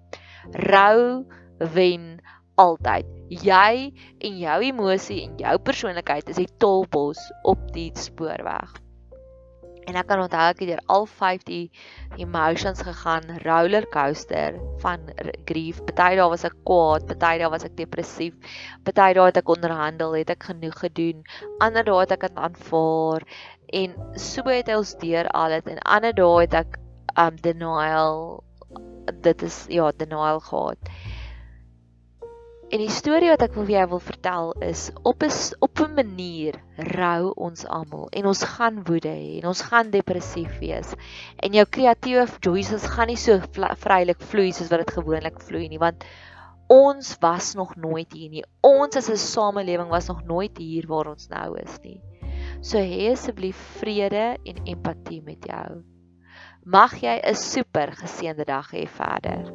Rou 0.71 1.25
wen 1.73 2.21
altyd. 2.61 3.07
Jy 3.27 3.93
en 4.23 4.41
jou 4.41 4.57
emosie 4.71 5.21
en 5.27 5.37
jou 5.41 5.55
persoonlikheid 5.69 6.29
is 6.31 6.41
die 6.41 6.51
tolbos 6.63 7.19
op 7.43 7.63
die 7.75 7.89
spoorweg. 7.99 8.75
En 9.87 9.95
ek 9.95 10.09
kan 10.09 10.19
onthou 10.19 10.45
ek 10.51 10.61
het 10.63 10.71
deur 10.73 10.81
al 10.91 11.05
5 11.07 11.43
die 11.47 11.69
emotions 12.19 12.81
gegaan, 12.83 13.37
roller 13.45 13.85
coaster 13.93 14.57
van 14.83 15.05
grief. 15.47 15.79
Party 15.87 16.17
dae 16.19 16.27
was 16.27 16.43
ek 16.47 16.57
kwaad, 16.67 17.05
party 17.07 17.37
dae 17.39 17.51
was 17.53 17.63
ek 17.67 17.77
depressief. 17.77 18.35
Party 18.83 19.13
dae 19.15 19.29
het 19.29 19.39
ek 19.39 19.53
onderhandel, 19.55 20.17
het 20.19 20.33
ek 20.35 20.49
genoeg 20.49 20.75
gedoen. 20.83 21.23
Ander 21.63 21.87
dae 21.87 22.01
het 22.01 22.17
ek 22.17 22.27
dit 22.27 22.41
aanvaar 22.49 23.23
en 23.79 23.95
so 24.15 24.43
het 24.47 24.71
ons 24.75 24.93
deur 24.99 25.27
al 25.35 25.55
dit 25.55 25.71
en 25.71 25.79
ander 25.95 26.15
dae 26.15 26.43
het 26.43 26.59
ek 26.65 26.77
um 27.19 27.39
denial 27.43 28.43
dit 29.23 29.41
is 29.47 29.65
ja, 29.71 29.91
denial 29.95 30.43
gehad. 30.43 30.91
En 32.67 32.81
die 32.83 32.91
storie 32.91 33.29
wat 33.31 33.45
ek 33.45 33.53
wil 33.55 33.63
vir 33.63 33.73
jou 33.77 33.83
wil 33.93 34.01
vertel 34.03 34.49
is 34.67 34.81
op 35.07 35.21
'n 35.23 35.31
op 35.63 35.79
'n 35.79 35.93
manier 35.95 36.55
rou 36.97 37.31
ons 37.45 37.63
almal 37.65 38.09
en 38.11 38.25
ons 38.27 38.41
gaan 38.43 38.81
woede 38.89 39.07
hê 39.07 39.37
en 39.39 39.47
ons 39.47 39.61
gaan 39.69 39.91
depressief 39.91 40.57
wees. 40.59 40.91
En 41.39 41.53
jou 41.55 41.63
kreatiewe 41.65 42.25
joys 42.41 42.87
gaan 42.95 43.07
nie 43.07 43.15
so 43.15 43.39
vrylik 43.85 44.19
vloei 44.19 44.51
soos 44.51 44.67
wat 44.67 44.83
dit 44.83 44.91
gewoonlik 44.97 45.39
vloei 45.39 45.69
nie 45.69 45.79
want 45.79 46.03
ons 46.67 47.15
was 47.21 47.55
nog 47.55 47.75
nooit 47.75 48.11
hier 48.11 48.29
nie. 48.29 48.43
Ons 48.61 48.97
as 48.97 49.09
'n 49.09 49.15
samelewing 49.15 49.89
was 49.89 50.07
nog 50.07 50.25
nooit 50.25 50.57
hier 50.57 50.87
waar 50.87 51.07
ons 51.07 51.29
nou 51.29 51.55
is 51.63 51.79
nie. 51.83 52.01
So 52.61 52.77
hê 52.77 53.11
asseblief 53.11 53.55
vrede 53.79 54.35
en 54.43 54.65
empatie 54.65 55.21
met 55.23 55.45
jou. 55.45 55.83
Mag 56.65 56.99
jy 56.99 57.15
'n 57.23 57.35
super 57.35 57.95
geseënde 57.95 58.43
dag 58.43 58.71
hê 58.71 58.87
verder. 58.87 59.53